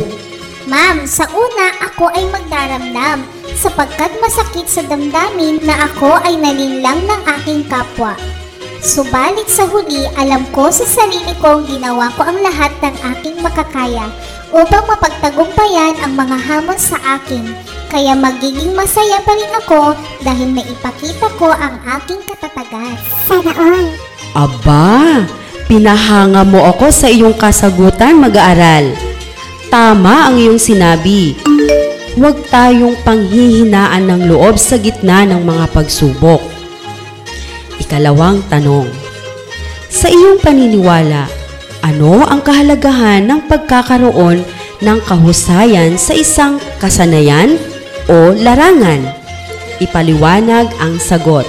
Ma'am, 0.69 1.09
sa 1.09 1.25
una 1.33 1.73
ako 1.89 2.13
ay 2.13 2.21
magdaramdam 2.29 3.25
sapagkat 3.57 4.13
masakit 4.21 4.69
sa 4.69 4.85
damdamin 4.85 5.57
na 5.65 5.89
ako 5.89 6.21
ay 6.21 6.37
nalinlang 6.37 7.01
ng 7.01 7.21
aking 7.41 7.65
kapwa. 7.65 8.13
Subalit 8.77 9.49
sa 9.49 9.65
huli, 9.65 10.05
alam 10.13 10.45
ko 10.53 10.69
sa 10.69 10.85
sarili 10.85 11.33
kong 11.41 11.65
ginawa 11.65 12.13
ko 12.13 12.21
ang 12.29 12.37
lahat 12.45 12.69
ng 12.85 12.95
aking 13.15 13.35
makakaya 13.41 14.05
upang 14.53 14.85
mapagtagumpayan 14.85 15.97
ang 16.01 16.13
mga 16.13 16.37
hamon 16.37 16.77
sa 16.77 16.97
akin. 17.17 17.45
Kaya 17.89 18.13
magiging 18.13 18.77
masaya 18.77 19.17
pa 19.23 19.33
rin 19.33 19.53
ako 19.65 19.81
dahil 20.21 20.53
naipakita 20.53 21.27
ko 21.39 21.49
ang 21.49 21.79
aking 21.99 22.21
katatagan. 22.27 22.95
Sana 23.25 23.51
all. 23.57 23.87
Aba, 24.37 25.25
pinahanga 25.65 26.45
mo 26.45 26.61
ako 26.69 26.93
sa 26.93 27.07
iyong 27.09 27.33
kasagutan 27.33 28.21
mag-aaral. 28.21 28.93
Tama 29.73 30.29
ang 30.29 30.35
iyong 30.37 30.61
sinabi. 30.61 31.33
Huwag 32.17 32.45
tayong 32.49 32.97
panghihinaan 33.01 34.09
ng 34.09 34.21
loob 34.29 34.57
sa 34.57 34.77
gitna 34.77 35.25
ng 35.25 35.41
mga 35.41 35.65
pagsubok. 35.73 36.56
Ikalawang 37.87 38.43
tanong. 38.51 38.91
Sa 39.87 40.11
iyong 40.11 40.43
paniniwala, 40.43 41.23
ano 41.79 42.19
ang 42.27 42.43
kahalagahan 42.43 43.23
ng 43.23 43.47
pagkakaroon 43.47 44.43
ng 44.83 44.99
kahusayan 45.07 45.95
sa 45.95 46.11
isang 46.11 46.59
kasanayan 46.83 47.55
o 48.11 48.35
larangan? 48.35 49.07
Ipaliwanag 49.79 50.67
ang 50.83 50.99
sagot. 50.99 51.47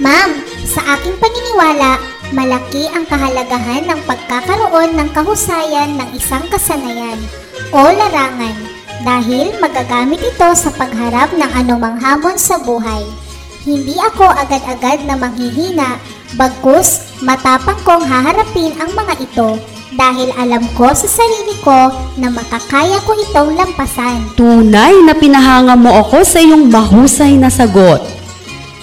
Ma'am, 0.00 0.40
sa 0.64 0.80
aking 0.96 1.20
paniniwala, 1.20 2.00
malaki 2.32 2.88
ang 2.96 3.04
kahalagahan 3.04 3.84
ng 3.84 4.00
pagkakaroon 4.08 4.96
ng 4.96 5.12
kahusayan 5.12 5.92
ng 6.00 6.08
isang 6.16 6.48
kasanayan 6.48 7.20
o 7.68 7.84
larangan 7.84 8.56
dahil 9.04 9.52
magagamit 9.60 10.24
ito 10.24 10.48
sa 10.56 10.72
pagharap 10.72 11.36
ng 11.36 11.52
anumang 11.52 12.00
hamon 12.00 12.40
sa 12.40 12.56
buhay. 12.56 13.04
Hindi 13.60 13.92
ako 14.00 14.24
agad-agad 14.24 15.04
na 15.04 15.20
manghihina, 15.20 16.00
bagkus 16.40 17.20
matapang 17.20 17.76
kong 17.84 18.08
haharapin 18.08 18.72
ang 18.80 18.88
mga 18.96 19.14
ito 19.20 19.60
dahil 20.00 20.32
alam 20.38 20.64
ko 20.78 20.88
sa 20.96 21.04
sarili 21.04 21.52
ko 21.60 21.92
na 22.16 22.32
makakaya 22.32 22.96
ko 23.04 23.12
itong 23.28 23.58
lampasan. 23.60 24.32
Tunay 24.32 25.04
na 25.04 25.12
pinahanga 25.12 25.76
mo 25.76 25.92
ako 25.92 26.24
sa 26.24 26.40
iyong 26.40 26.72
mahusay 26.72 27.36
na 27.36 27.52
sagot. 27.52 28.00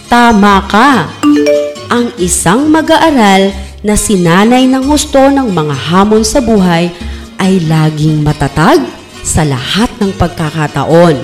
Tama 0.06 0.62
ka. 0.70 1.10
Ang 1.90 2.14
isang 2.22 2.70
mag-aaral 2.70 3.50
na 3.82 3.98
sinanay 3.98 4.70
ng 4.70 4.86
husto 4.86 5.32
ng 5.32 5.58
mga 5.58 5.76
hamon 5.90 6.22
sa 6.22 6.38
buhay 6.38 6.94
ay 7.42 7.66
laging 7.66 8.22
matatag 8.22 8.84
sa 9.26 9.42
lahat 9.42 9.90
ng 9.98 10.14
pagkakataon 10.22 11.18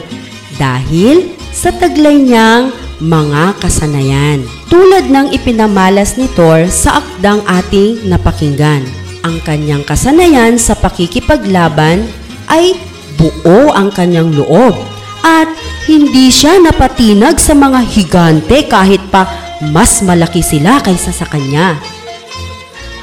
dahil 0.57 1.37
sa 1.53 1.69
taglay 1.69 2.17
niyang 2.17 2.73
mga 3.03 3.59
kasanayan. 3.59 4.47
Tulad 4.71 5.11
ng 5.11 5.35
ipinamalas 5.35 6.15
ni 6.15 6.31
Thor 6.31 6.71
sa 6.71 7.03
akdang 7.03 7.43
ating 7.43 8.07
napakinggan. 8.07 8.87
Ang 9.27 9.43
kanyang 9.43 9.83
kasanayan 9.83 10.55
sa 10.55 10.75
pakikipaglaban 10.79 12.07
ay 12.47 12.79
buo 13.19 13.75
ang 13.75 13.91
kanyang 13.91 14.31
loob 14.31 14.75
at 15.23 15.51
hindi 15.87 16.31
siya 16.31 16.59
napatinag 16.63 17.39
sa 17.39 17.51
mga 17.55 17.83
higante 17.87 18.67
kahit 18.67 19.03
pa 19.11 19.27
mas 19.71 20.03
malaki 20.03 20.43
sila 20.43 20.79
kaysa 20.83 21.11
sa 21.11 21.27
kanya. 21.27 21.79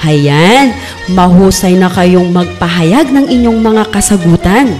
Hayan, 0.00 0.72
mahusay 1.12 1.76
na 1.76 1.92
kayong 1.92 2.32
magpahayag 2.32 3.12
ng 3.12 3.28
inyong 3.28 3.60
mga 3.60 3.84
kasagutan. 3.92 4.72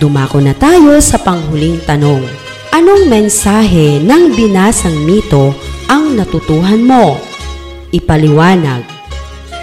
Dumako 0.00 0.40
na 0.40 0.56
tayo 0.56 0.96
sa 1.04 1.20
panghuling 1.20 1.80
tanong. 1.84 2.45
Anong 2.74 3.06
mensahe 3.06 4.02
ng 4.02 4.34
binasang 4.34 5.06
mito 5.06 5.54
ang 5.86 6.18
natutuhan 6.18 6.82
mo? 6.82 7.14
Ipaliwanag. 7.94 8.82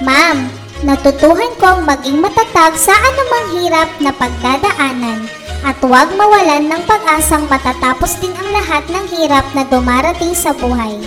Ma'am, 0.04 0.48
natutuhan 0.88 1.52
kong 1.60 1.84
maging 1.84 2.24
matatag 2.24 2.76
sa 2.80 2.96
anumang 2.96 3.48
hirap 3.60 3.90
na 4.00 4.12
pagdadaanan 4.16 5.28
at 5.64 5.80
huwag 5.80 6.12
mawalan 6.16 6.68
ng 6.68 6.84
pag-asang 6.88 7.48
matatapos 7.48 8.20
din 8.20 8.32
ang 8.36 8.50
lahat 8.52 8.84
ng 8.92 9.06
hirap 9.16 9.48
na 9.56 9.64
dumarating 9.68 10.36
sa 10.36 10.52
buhay. 10.56 11.00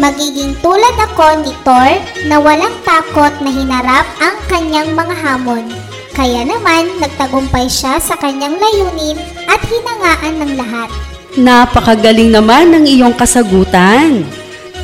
Magiging 0.00 0.56
tulad 0.64 0.96
ako 0.96 1.44
ni 1.44 1.52
Thor 1.68 1.92
na 2.28 2.40
walang 2.40 2.72
takot 2.80 3.32
na 3.44 3.50
hinarap 3.52 4.08
ang 4.24 4.36
kanyang 4.48 4.96
mga 4.96 5.16
hamon. 5.20 5.68
Kaya 6.12 6.44
naman, 6.44 6.96
nagtagumpay 7.00 7.68
siya 7.68 7.96
sa 8.00 8.16
kanyang 8.20 8.56
layunin 8.56 9.16
at 9.48 9.60
hinangaan 9.64 10.34
ng 10.44 10.52
lahat. 10.60 11.11
Napakagaling 11.32 12.28
naman 12.28 12.76
ng 12.76 12.84
iyong 12.84 13.16
kasagutan. 13.16 14.20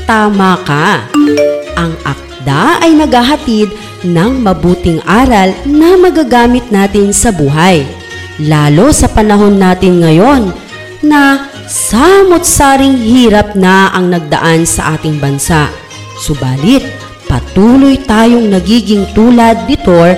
Tama 0.08 0.56
ka. 0.64 1.04
Ang 1.76 1.92
akda 2.00 2.80
ay 2.80 2.96
naghahatid 2.96 3.68
ng 4.08 4.40
mabuting 4.40 4.96
aral 5.04 5.52
na 5.68 6.00
magagamit 6.00 6.64
natin 6.72 7.12
sa 7.12 7.28
buhay. 7.37 7.84
Lalo 8.40 8.96
sa 8.96 9.12
panahon 9.12 9.61
natin 9.61 10.00
ngayon 10.00 10.48
na 11.04 11.52
samot-saring 11.68 12.96
hirap 12.96 13.52
na 13.52 13.92
ang 13.92 14.08
nagdaan 14.08 14.64
sa 14.64 14.96
ating 14.96 15.20
bansa. 15.20 15.68
Subalit, 16.16 16.80
patuloy 17.28 18.00
tayong 18.08 18.48
nagiging 18.48 19.04
tulad 19.12 19.68
ni 19.68 19.76
Thor 19.84 20.16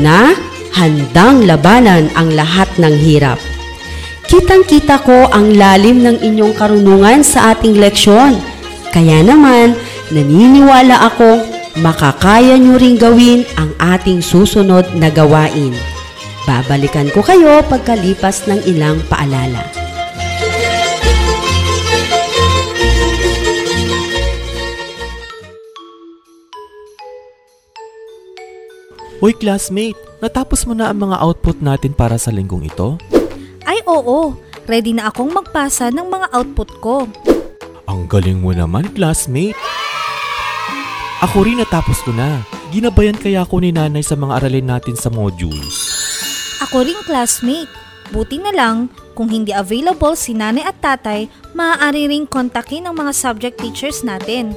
na 0.00 0.32
handang 0.72 1.44
labanan 1.44 2.08
ang 2.16 2.32
lahat 2.32 2.72
ng 2.80 2.94
hirap. 3.04 3.36
Kitang-kita 4.28 5.00
ko 5.08 5.32
ang 5.32 5.56
lalim 5.56 6.04
ng 6.04 6.20
inyong 6.20 6.52
karunungan 6.52 7.24
sa 7.24 7.56
ating 7.56 7.80
leksyon. 7.80 8.36
Kaya 8.92 9.24
naman, 9.24 9.72
naniniwala 10.12 11.00
akong 11.08 11.48
makakaya 11.80 12.60
nyo 12.60 12.76
ring 12.76 13.00
gawin 13.00 13.48
ang 13.56 13.72
ating 13.80 14.20
susunod 14.20 14.84
na 15.00 15.08
gawain. 15.08 15.72
Babalikan 16.44 17.08
ko 17.08 17.24
kayo 17.24 17.64
pagkalipas 17.72 18.44
ng 18.44 18.68
ilang 18.68 19.00
paalala. 19.08 19.64
Hoy 29.24 29.32
classmate, 29.40 29.96
natapos 30.20 30.68
mo 30.68 30.76
na 30.76 30.92
ang 30.92 31.00
mga 31.00 31.16
output 31.16 31.64
natin 31.64 31.96
para 31.96 32.20
sa 32.20 32.28
linggong 32.28 32.68
ito? 32.68 33.00
Ay 33.68 33.84
oo, 33.84 34.32
ready 34.64 34.96
na 34.96 35.12
akong 35.12 35.28
magpasa 35.28 35.92
ng 35.92 36.08
mga 36.08 36.32
output 36.32 36.70
ko. 36.80 37.04
Ang 37.84 38.08
galing 38.08 38.40
mo 38.40 38.56
naman, 38.56 38.88
classmate. 38.96 39.52
Ako 41.20 41.44
rin 41.44 41.60
natapos 41.60 42.00
ko 42.00 42.16
na. 42.16 42.40
Ginabayan 42.72 43.20
kaya 43.20 43.44
ako 43.44 43.60
ni 43.60 43.68
nanay 43.68 44.00
sa 44.00 44.16
mga 44.16 44.40
aralin 44.40 44.72
natin 44.72 44.96
sa 44.96 45.12
modules. 45.12 45.84
Ako 46.64 46.80
ring 46.80 47.00
classmate. 47.04 47.68
Buti 48.08 48.40
na 48.40 48.56
lang, 48.56 48.88
kung 49.12 49.28
hindi 49.28 49.52
available 49.52 50.16
si 50.16 50.32
nanay 50.32 50.64
at 50.64 50.80
tatay, 50.80 51.28
maaari 51.52 52.08
ring 52.08 52.24
kontakin 52.24 52.88
ang 52.88 52.96
mga 52.96 53.12
subject 53.12 53.60
teachers 53.60 54.00
natin. 54.00 54.56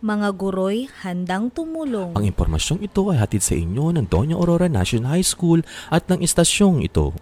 Mga 0.00 0.32
guro'y 0.32 0.88
handang 1.04 1.52
tumulong. 1.52 2.16
Ang 2.16 2.24
impormasyong 2.24 2.80
ito 2.80 3.12
ay 3.12 3.20
hatid 3.20 3.44
sa 3.44 3.52
inyo 3.52 3.92
ng 3.92 4.08
Doña 4.08 4.32
Aurora 4.32 4.64
National 4.64 5.12
High 5.12 5.28
School 5.28 5.60
at 5.92 6.08
ng 6.08 6.24
istasyong 6.24 6.80
ito. 6.80 7.12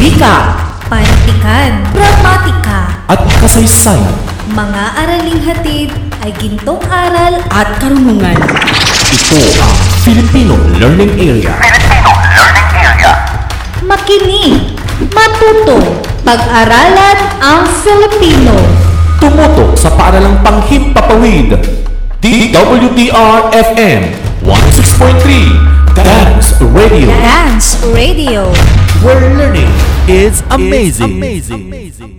Wika 0.00 0.64
Pantikan, 0.88 1.84
pragmatika, 1.92 3.04
At 3.12 3.20
kasaysayan, 3.44 4.16
mga 4.56 4.82
araling 4.96 5.40
hatid 5.44 5.90
ay 6.24 6.32
gintong 6.40 6.80
aral 6.88 7.42
at 7.52 7.68
karunungan. 7.82 8.38
ito 9.12 9.40
ang 9.60 9.74
Filipino 10.06 10.56
Learning 10.80 11.12
Area. 11.20 11.52
makinig, 13.84 14.85
matuto, 15.12 15.78
pag-aralan 16.24 17.18
ang 17.38 17.66
Filipino. 17.84 18.54
Tumutok 19.20 19.76
sa 19.76 19.90
paaralang 19.94 20.40
panghimpapawid. 20.42 21.56
DWDR-FM 22.20 24.02
106.3 24.42 25.76
Dance 25.94 26.58
Radio. 26.74 27.08
Dance 27.08 27.78
Radio. 27.94 28.50
Where 29.04 29.20
learning 29.36 29.70
is 30.08 30.42
amazing. 30.50 31.20
amazing. 31.20 31.70
Filipino 31.70 32.15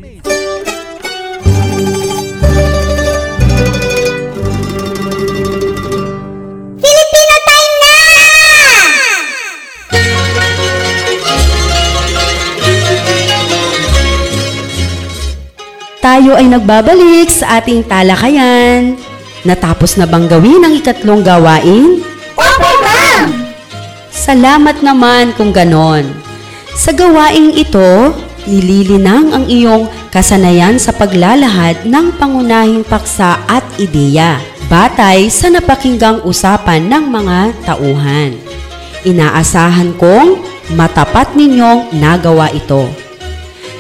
Tayo 16.07 16.39
ay 16.39 16.47
nagbabalik 16.47 17.27
sa 17.27 17.59
ating 17.59 17.83
talakayan. 17.83 18.95
Natapos 19.43 19.99
na 19.99 20.07
bang 20.07 20.23
gawin 20.23 20.63
ang 20.63 20.71
ikatlong 20.71 21.19
gawain? 21.19 21.99
Opo, 22.31 22.69
ma'am! 22.79 23.27
Salamat 24.07 24.79
naman 24.79 25.35
kung 25.35 25.51
ganon. 25.51 26.07
Sa 26.79 26.95
gawaing 26.95 27.59
ito, 27.59 28.15
nililinang 28.47 29.35
ang 29.35 29.51
iyong 29.51 29.91
kasanayan 30.07 30.79
sa 30.79 30.95
paglalahad 30.95 31.83
ng 31.83 32.15
pangunahing 32.15 32.87
paksa 32.87 33.43
at 33.43 33.67
ideya, 33.75 34.39
batay 34.71 35.27
sa 35.27 35.51
napakinggang 35.51 36.23
usapan 36.23 36.87
ng 36.87 37.03
mga 37.03 37.39
tauhan. 37.67 38.31
Inaasahan 39.03 39.91
kong 39.99 40.39
matapat 40.71 41.35
ninyong 41.35 41.91
nagawa 41.99 42.47
ito. 42.55 42.87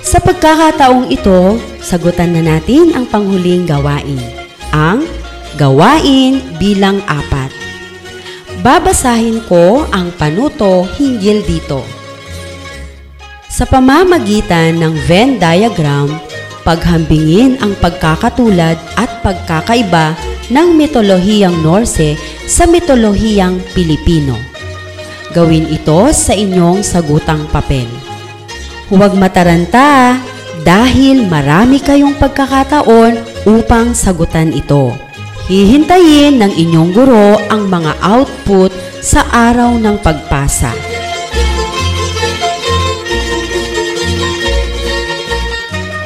Sa 0.03 0.19
pagkakataong 0.19 1.07
ito, 1.07 1.55
sagutan 1.87 2.35
na 2.35 2.43
natin 2.43 2.91
ang 2.91 3.07
panghuling 3.07 3.63
gawain, 3.63 4.19
ang 4.75 5.07
gawain 5.55 6.43
bilang 6.59 6.99
apat. 7.07 7.47
Babasahin 8.59 9.39
ko 9.47 9.87
ang 9.95 10.11
panuto 10.19 10.83
hinggil 10.99 11.39
dito. 11.47 11.79
Sa 13.47 13.63
pamamagitan 13.63 14.75
ng 14.75 14.93
Venn 15.07 15.39
diagram, 15.39 16.11
paghambingin 16.67 17.55
ang 17.63 17.71
pagkakatulad 17.79 18.75
at 18.99 19.11
pagkakaiba 19.23 20.19
ng 20.51 20.75
mitolohiyang 20.75 21.55
Norse 21.63 22.19
sa 22.43 22.67
mitolohiyang 22.67 23.63
Pilipino. 23.71 24.35
Gawin 25.31 25.71
ito 25.71 26.11
sa 26.11 26.35
inyong 26.35 26.83
sagutang 26.83 27.47
papel. 27.47 27.87
Huwag 28.91 29.15
mataranta 29.15 30.19
dahil 30.67 31.31
marami 31.31 31.79
kayong 31.79 32.19
pagkakataon 32.19 33.15
upang 33.47 33.95
sagutan 33.95 34.51
ito. 34.51 34.91
Hihintayin 35.47 36.43
ng 36.43 36.51
inyong 36.59 36.91
guro 36.91 37.39
ang 37.47 37.71
mga 37.71 37.95
output 38.03 38.75
sa 38.99 39.23
araw 39.31 39.79
ng 39.79 39.95
pagpasa. 40.03 40.75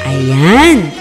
Ayan! 0.05 0.93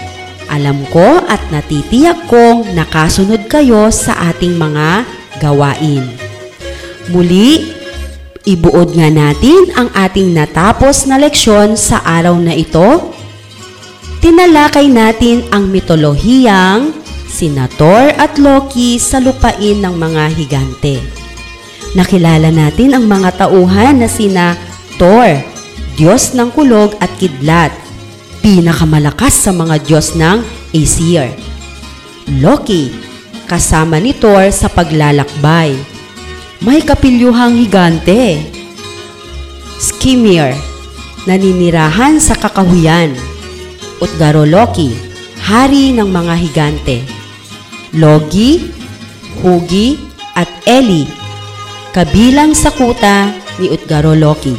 Alam 0.49 0.81
ko 0.89 1.21
at 1.29 1.39
natitiyak 1.53 2.25
kong 2.33 2.73
nakasunod 2.73 3.45
kayo 3.45 3.93
sa 3.93 4.33
ating 4.33 4.57
mga 4.57 5.05
gawain. 5.37 6.09
Muli, 7.13 7.77
ibuod 8.41 8.97
nga 8.97 9.13
natin 9.13 9.69
ang 9.77 9.93
ating 9.93 10.33
natapos 10.33 11.05
na 11.05 11.21
leksyon 11.21 11.77
sa 11.77 12.01
araw 12.01 12.33
na 12.41 12.57
ito. 12.57 13.10
Tinalakay 14.21 14.85
natin 14.85 15.49
ang 15.49 15.73
mitolohiyang 15.73 16.93
sina 17.25 17.65
Thor 17.73 18.13
at 18.21 18.37
Loki 18.37 19.01
sa 19.01 19.17
lupain 19.17 19.81
ng 19.81 19.97
mga 19.97 20.29
higante. 20.37 21.01
Nakilala 21.97 22.53
natin 22.53 22.93
ang 22.93 23.09
mga 23.09 23.33
tauhan 23.41 23.97
na 23.97 24.05
sina 24.05 24.53
Thor, 25.01 25.41
Diyos 25.97 26.37
ng 26.37 26.53
kulog 26.53 26.93
at 27.01 27.09
kidlat, 27.17 27.73
pinakamalakas 28.45 29.41
sa 29.41 29.49
mga 29.49 29.81
Diyos 29.89 30.13
ng 30.13 30.45
Aesir. 30.69 31.33
Loki, 32.37 32.93
kasama 33.49 33.97
ni 33.97 34.13
Thor 34.13 34.53
sa 34.53 34.69
paglalakbay. 34.69 35.73
May 36.61 36.85
kapilyuhang 36.85 37.57
higante. 37.57 38.37
Skimir, 39.81 40.53
naninirahan 41.25 42.21
sa 42.21 42.37
kakahuyan. 42.37 43.30
Utgaro 44.01 44.49
Loki, 44.49 44.89
hari 45.45 45.93
ng 45.93 46.09
mga 46.09 46.33
higante. 46.41 47.05
Logi, 47.93 48.57
Hugi, 49.45 49.93
at 50.33 50.49
Eli, 50.65 51.05
kabilang 51.93 52.57
sa 52.57 52.73
kuta 52.73 53.29
ni 53.61 53.69
Utgaro 53.69 54.17
Loki. 54.17 54.57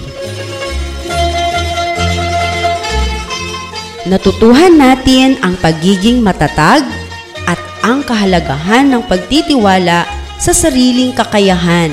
Natutuhan 4.07 4.79
natin 4.79 5.35
ang 5.43 5.59
pagiging 5.59 6.23
matatag 6.23 6.87
at 7.51 7.59
ang 7.83 8.07
kahalagahan 8.07 8.95
ng 8.95 9.03
pagtitiwala 9.11 10.07
sa 10.39 10.55
sariling 10.55 11.11
kakayahan 11.19 11.91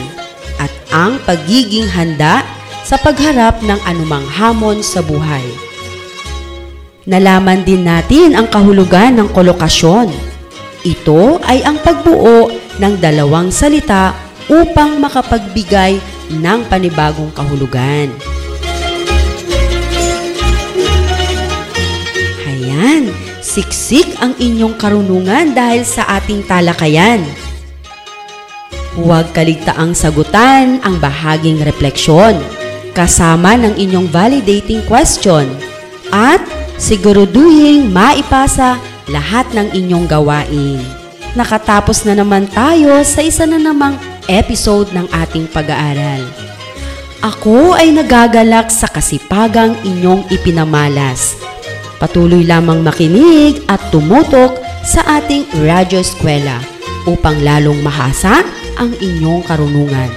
at 0.62 0.70
ang 0.94 1.18
pagiging 1.26 1.90
handa 1.90 2.46
sa 2.86 2.94
pagharap 3.02 3.58
ng 3.66 3.80
anumang 3.90 4.30
hamon 4.38 4.86
sa 4.86 5.02
buhay. 5.02 5.69
Nalaman 7.10 7.66
din 7.66 7.90
natin 7.90 8.38
ang 8.38 8.46
kahulugan 8.46 9.18
ng 9.18 9.34
kolokasyon. 9.34 10.14
Ito 10.86 11.42
ay 11.42 11.66
ang 11.66 11.82
pagbuo 11.82 12.54
ng 12.78 12.94
dalawang 13.02 13.50
salita 13.50 14.14
upang 14.46 15.02
makapagbigay 15.02 15.98
ng 16.38 16.60
panibagong 16.70 17.34
kahulugan. 17.34 18.14
Ayan, 22.46 23.10
siksik 23.42 24.06
ang 24.22 24.38
inyong 24.38 24.78
karunungan 24.78 25.58
dahil 25.58 25.82
sa 25.82 26.06
ating 26.22 26.46
talakayan. 26.46 27.26
Huwag 28.94 29.34
kaligtaang 29.34 29.98
sagutan 29.98 30.78
ang 30.86 31.02
bahaging 31.02 31.58
refleksyon 31.66 32.38
kasama 32.94 33.58
ng 33.58 33.82
inyong 33.82 34.06
validating 34.14 34.86
question 34.86 35.50
at 36.14 36.42
siguraduhin 36.80 37.92
maipasa 37.92 38.80
lahat 39.12 39.46
ng 39.52 39.76
inyong 39.76 40.08
gawain. 40.08 40.80
Nakatapos 41.36 42.08
na 42.10 42.18
naman 42.18 42.50
tayo 42.50 43.04
sa 43.06 43.22
isa 43.22 43.46
na 43.46 43.62
namang 43.62 44.00
episode 44.26 44.90
ng 44.96 45.06
ating 45.14 45.46
pag-aaral. 45.52 46.26
Ako 47.20 47.76
ay 47.76 47.92
nagagalak 47.92 48.72
sa 48.72 48.88
kasipagang 48.88 49.76
inyong 49.84 50.24
ipinamalas. 50.32 51.36
Patuloy 52.00 52.48
lamang 52.48 52.80
makinig 52.80 53.60
at 53.68 53.84
tumutok 53.92 54.56
sa 54.88 55.20
ating 55.20 55.44
Radyo 55.60 56.00
Eskwela 56.00 56.64
upang 57.04 57.44
lalong 57.44 57.84
mahasa 57.84 58.40
ang 58.80 58.96
inyong 58.96 59.44
karunungan. 59.44 60.08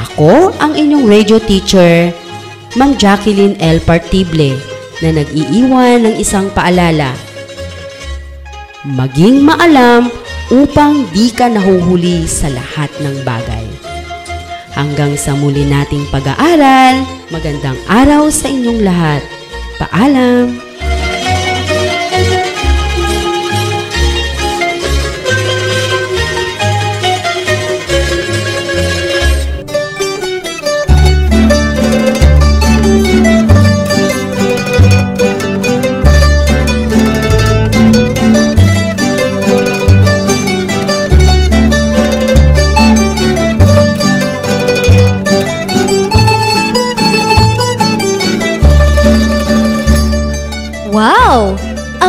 Ako 0.00 0.56
ang 0.56 0.72
inyong 0.72 1.04
radio 1.04 1.36
teacher, 1.36 2.08
Mang 2.80 2.96
Jacqueline 2.96 3.60
L. 3.60 3.76
Partible, 3.84 4.56
na 5.02 5.14
nag-iiwan 5.14 6.04
ng 6.04 6.14
isang 6.18 6.50
paalala. 6.52 7.14
Maging 8.86 9.42
maalam 9.42 10.10
upang 10.48 11.04
di 11.12 11.28
ka 11.34 11.50
nahuhuli 11.50 12.24
sa 12.24 12.48
lahat 12.48 12.88
ng 13.02 13.22
bagay. 13.26 13.66
Hanggang 14.72 15.18
sa 15.18 15.34
muli 15.34 15.66
nating 15.66 16.06
pag-aaral, 16.14 17.02
magandang 17.34 17.78
araw 17.90 18.30
sa 18.30 18.46
inyong 18.46 18.80
lahat. 18.86 19.22
Paalam! 19.82 20.67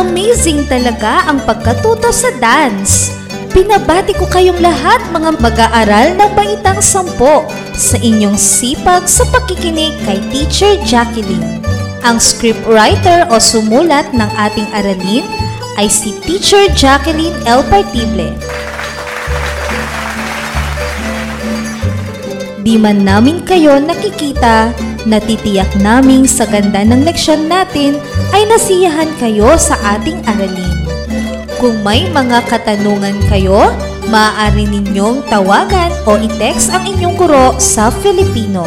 Amazing 0.00 0.64
talaga 0.64 1.28
ang 1.28 1.44
pagkatuto 1.44 2.08
sa 2.08 2.32
dance. 2.40 3.12
Pinabati 3.52 4.16
ko 4.16 4.24
kayong 4.24 4.56
lahat 4.56 4.96
mga 5.12 5.36
mag-aaral 5.36 6.16
ng 6.16 6.30
Baitang 6.32 6.80
Sampo 6.80 7.44
sa 7.76 8.00
inyong 8.00 8.32
sipag 8.32 9.04
sa 9.04 9.28
pakikinig 9.28 9.92
kay 10.08 10.16
Teacher 10.32 10.80
Jacqueline. 10.88 11.60
Ang 12.00 12.16
scriptwriter 12.16 13.28
o 13.28 13.36
sumulat 13.36 14.08
ng 14.16 14.30
ating 14.40 14.64
aralin 14.72 15.28
ay 15.76 15.92
si 15.92 16.16
Teacher 16.24 16.72
Jacqueline 16.72 17.36
L. 17.44 17.60
Partible. 17.68 18.32
Di 22.64 22.80
man 22.80 23.04
namin 23.04 23.44
kayo 23.44 23.76
nakikita, 23.76 24.72
natitiyak 25.08 25.72
naming 25.78 26.26
sa 26.28 26.44
ganda 26.48 26.84
ng 26.84 27.04
leksyon 27.04 27.48
natin 27.48 28.00
ay 28.36 28.44
nasiyahan 28.48 29.08
kayo 29.16 29.56
sa 29.56 29.76
ating 29.96 30.20
aralin. 30.28 30.76
Kung 31.60 31.84
may 31.84 32.08
mga 32.08 32.48
katanungan 32.48 33.20
kayo, 33.28 33.68
maaari 34.08 34.64
ninyong 34.64 35.20
tawagan 35.28 35.92
o 36.08 36.16
i-text 36.16 36.72
ang 36.72 36.88
inyong 36.88 37.20
guro 37.20 37.60
sa 37.60 37.92
Filipino. 37.92 38.64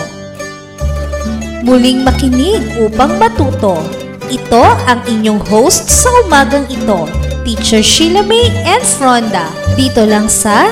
Muling 1.66 2.06
makinig 2.06 2.62
upang 2.78 3.18
matuto. 3.18 3.82
Ito 4.30 4.78
ang 4.88 5.04
inyong 5.10 5.42
host 5.50 5.90
sa 5.90 6.14
umagang 6.26 6.66
ito, 6.70 7.10
Teacher 7.44 7.84
Sheila 7.84 8.24
May 8.24 8.48
and 8.64 8.86
Fronda. 8.86 9.50
Dito 9.76 10.06
lang 10.06 10.30
sa 10.30 10.70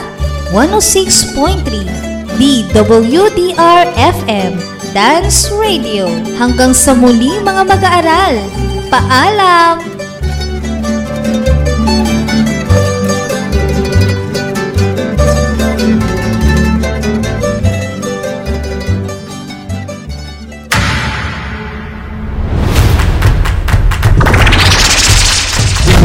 106.3 0.53 2.01
DWDR-FM 2.39 4.70
Dance 4.91 5.47
Radio. 5.55 6.03
Hanggang 6.35 6.75
sa 6.75 6.91
muli 6.91 7.39
mga 7.39 7.63
mag-aaral. 7.63 8.35
Paalam! 8.91 9.79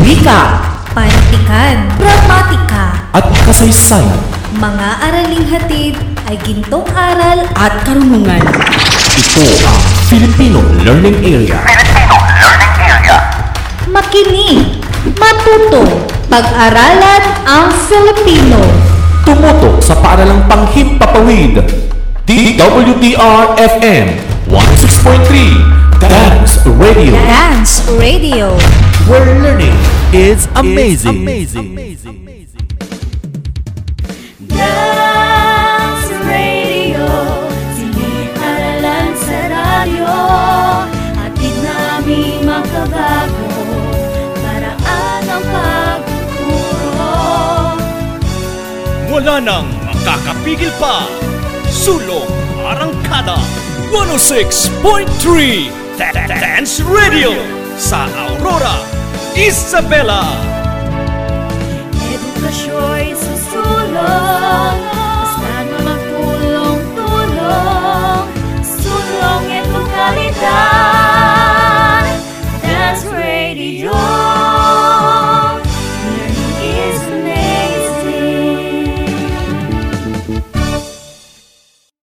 Wika 0.07 0.63
Pantikan, 0.95 1.91
gramatika, 1.99 3.11
At 3.11 3.27
kasaysayan, 3.45 4.17
mga 4.63 4.89
araling 5.03 5.45
hatid 5.51 6.06
ay 6.27 6.35
gintong 6.43 6.83
aral 6.91 7.47
at 7.55 7.87
karunungan. 7.87 8.43
ito 9.15 9.47
ang 9.63 9.79
Filipino 10.11 10.59
Learning 10.83 11.23
Area. 11.23 11.63
makinig, 13.87 14.83
matuto, 15.15 15.87
pag-aralan 16.27 17.23
ang 17.47 17.71
Filipino. 17.87 18.59
Tumutok 19.23 19.79
sa 19.79 19.95
paaralang 20.03 20.51
panghimpapawid. 20.51 21.63
DWDR-FM 22.27 24.07
106.3 24.51 26.03
Dance 26.03 26.59
Radio. 26.67 27.15
Dance 27.23 27.87
Radio. 28.03 28.51
Where 29.07 29.31
learning 29.39 29.79
is 30.11 30.51
amazing. 30.59 31.23
Dance 31.23 31.86
Kaya 49.37 49.53
nang 49.53 49.69
makakapigil 49.85 50.73
pa, 50.81 51.05
Sulong 51.69 52.25
Arangkada 52.57 53.37
106.3 53.93 54.81
Dance 56.41 56.81
Radio 56.89 57.37
sa 57.77 58.09
Aurora, 58.17 58.81
Isabela. 59.37 60.25
Edukasyo'y 62.01 63.13
susulong, 63.13 64.81
basta't 64.89 65.69
magtulong-tulong, 65.85 68.25
sulong 68.65 69.45
edukalidad. 69.53 70.76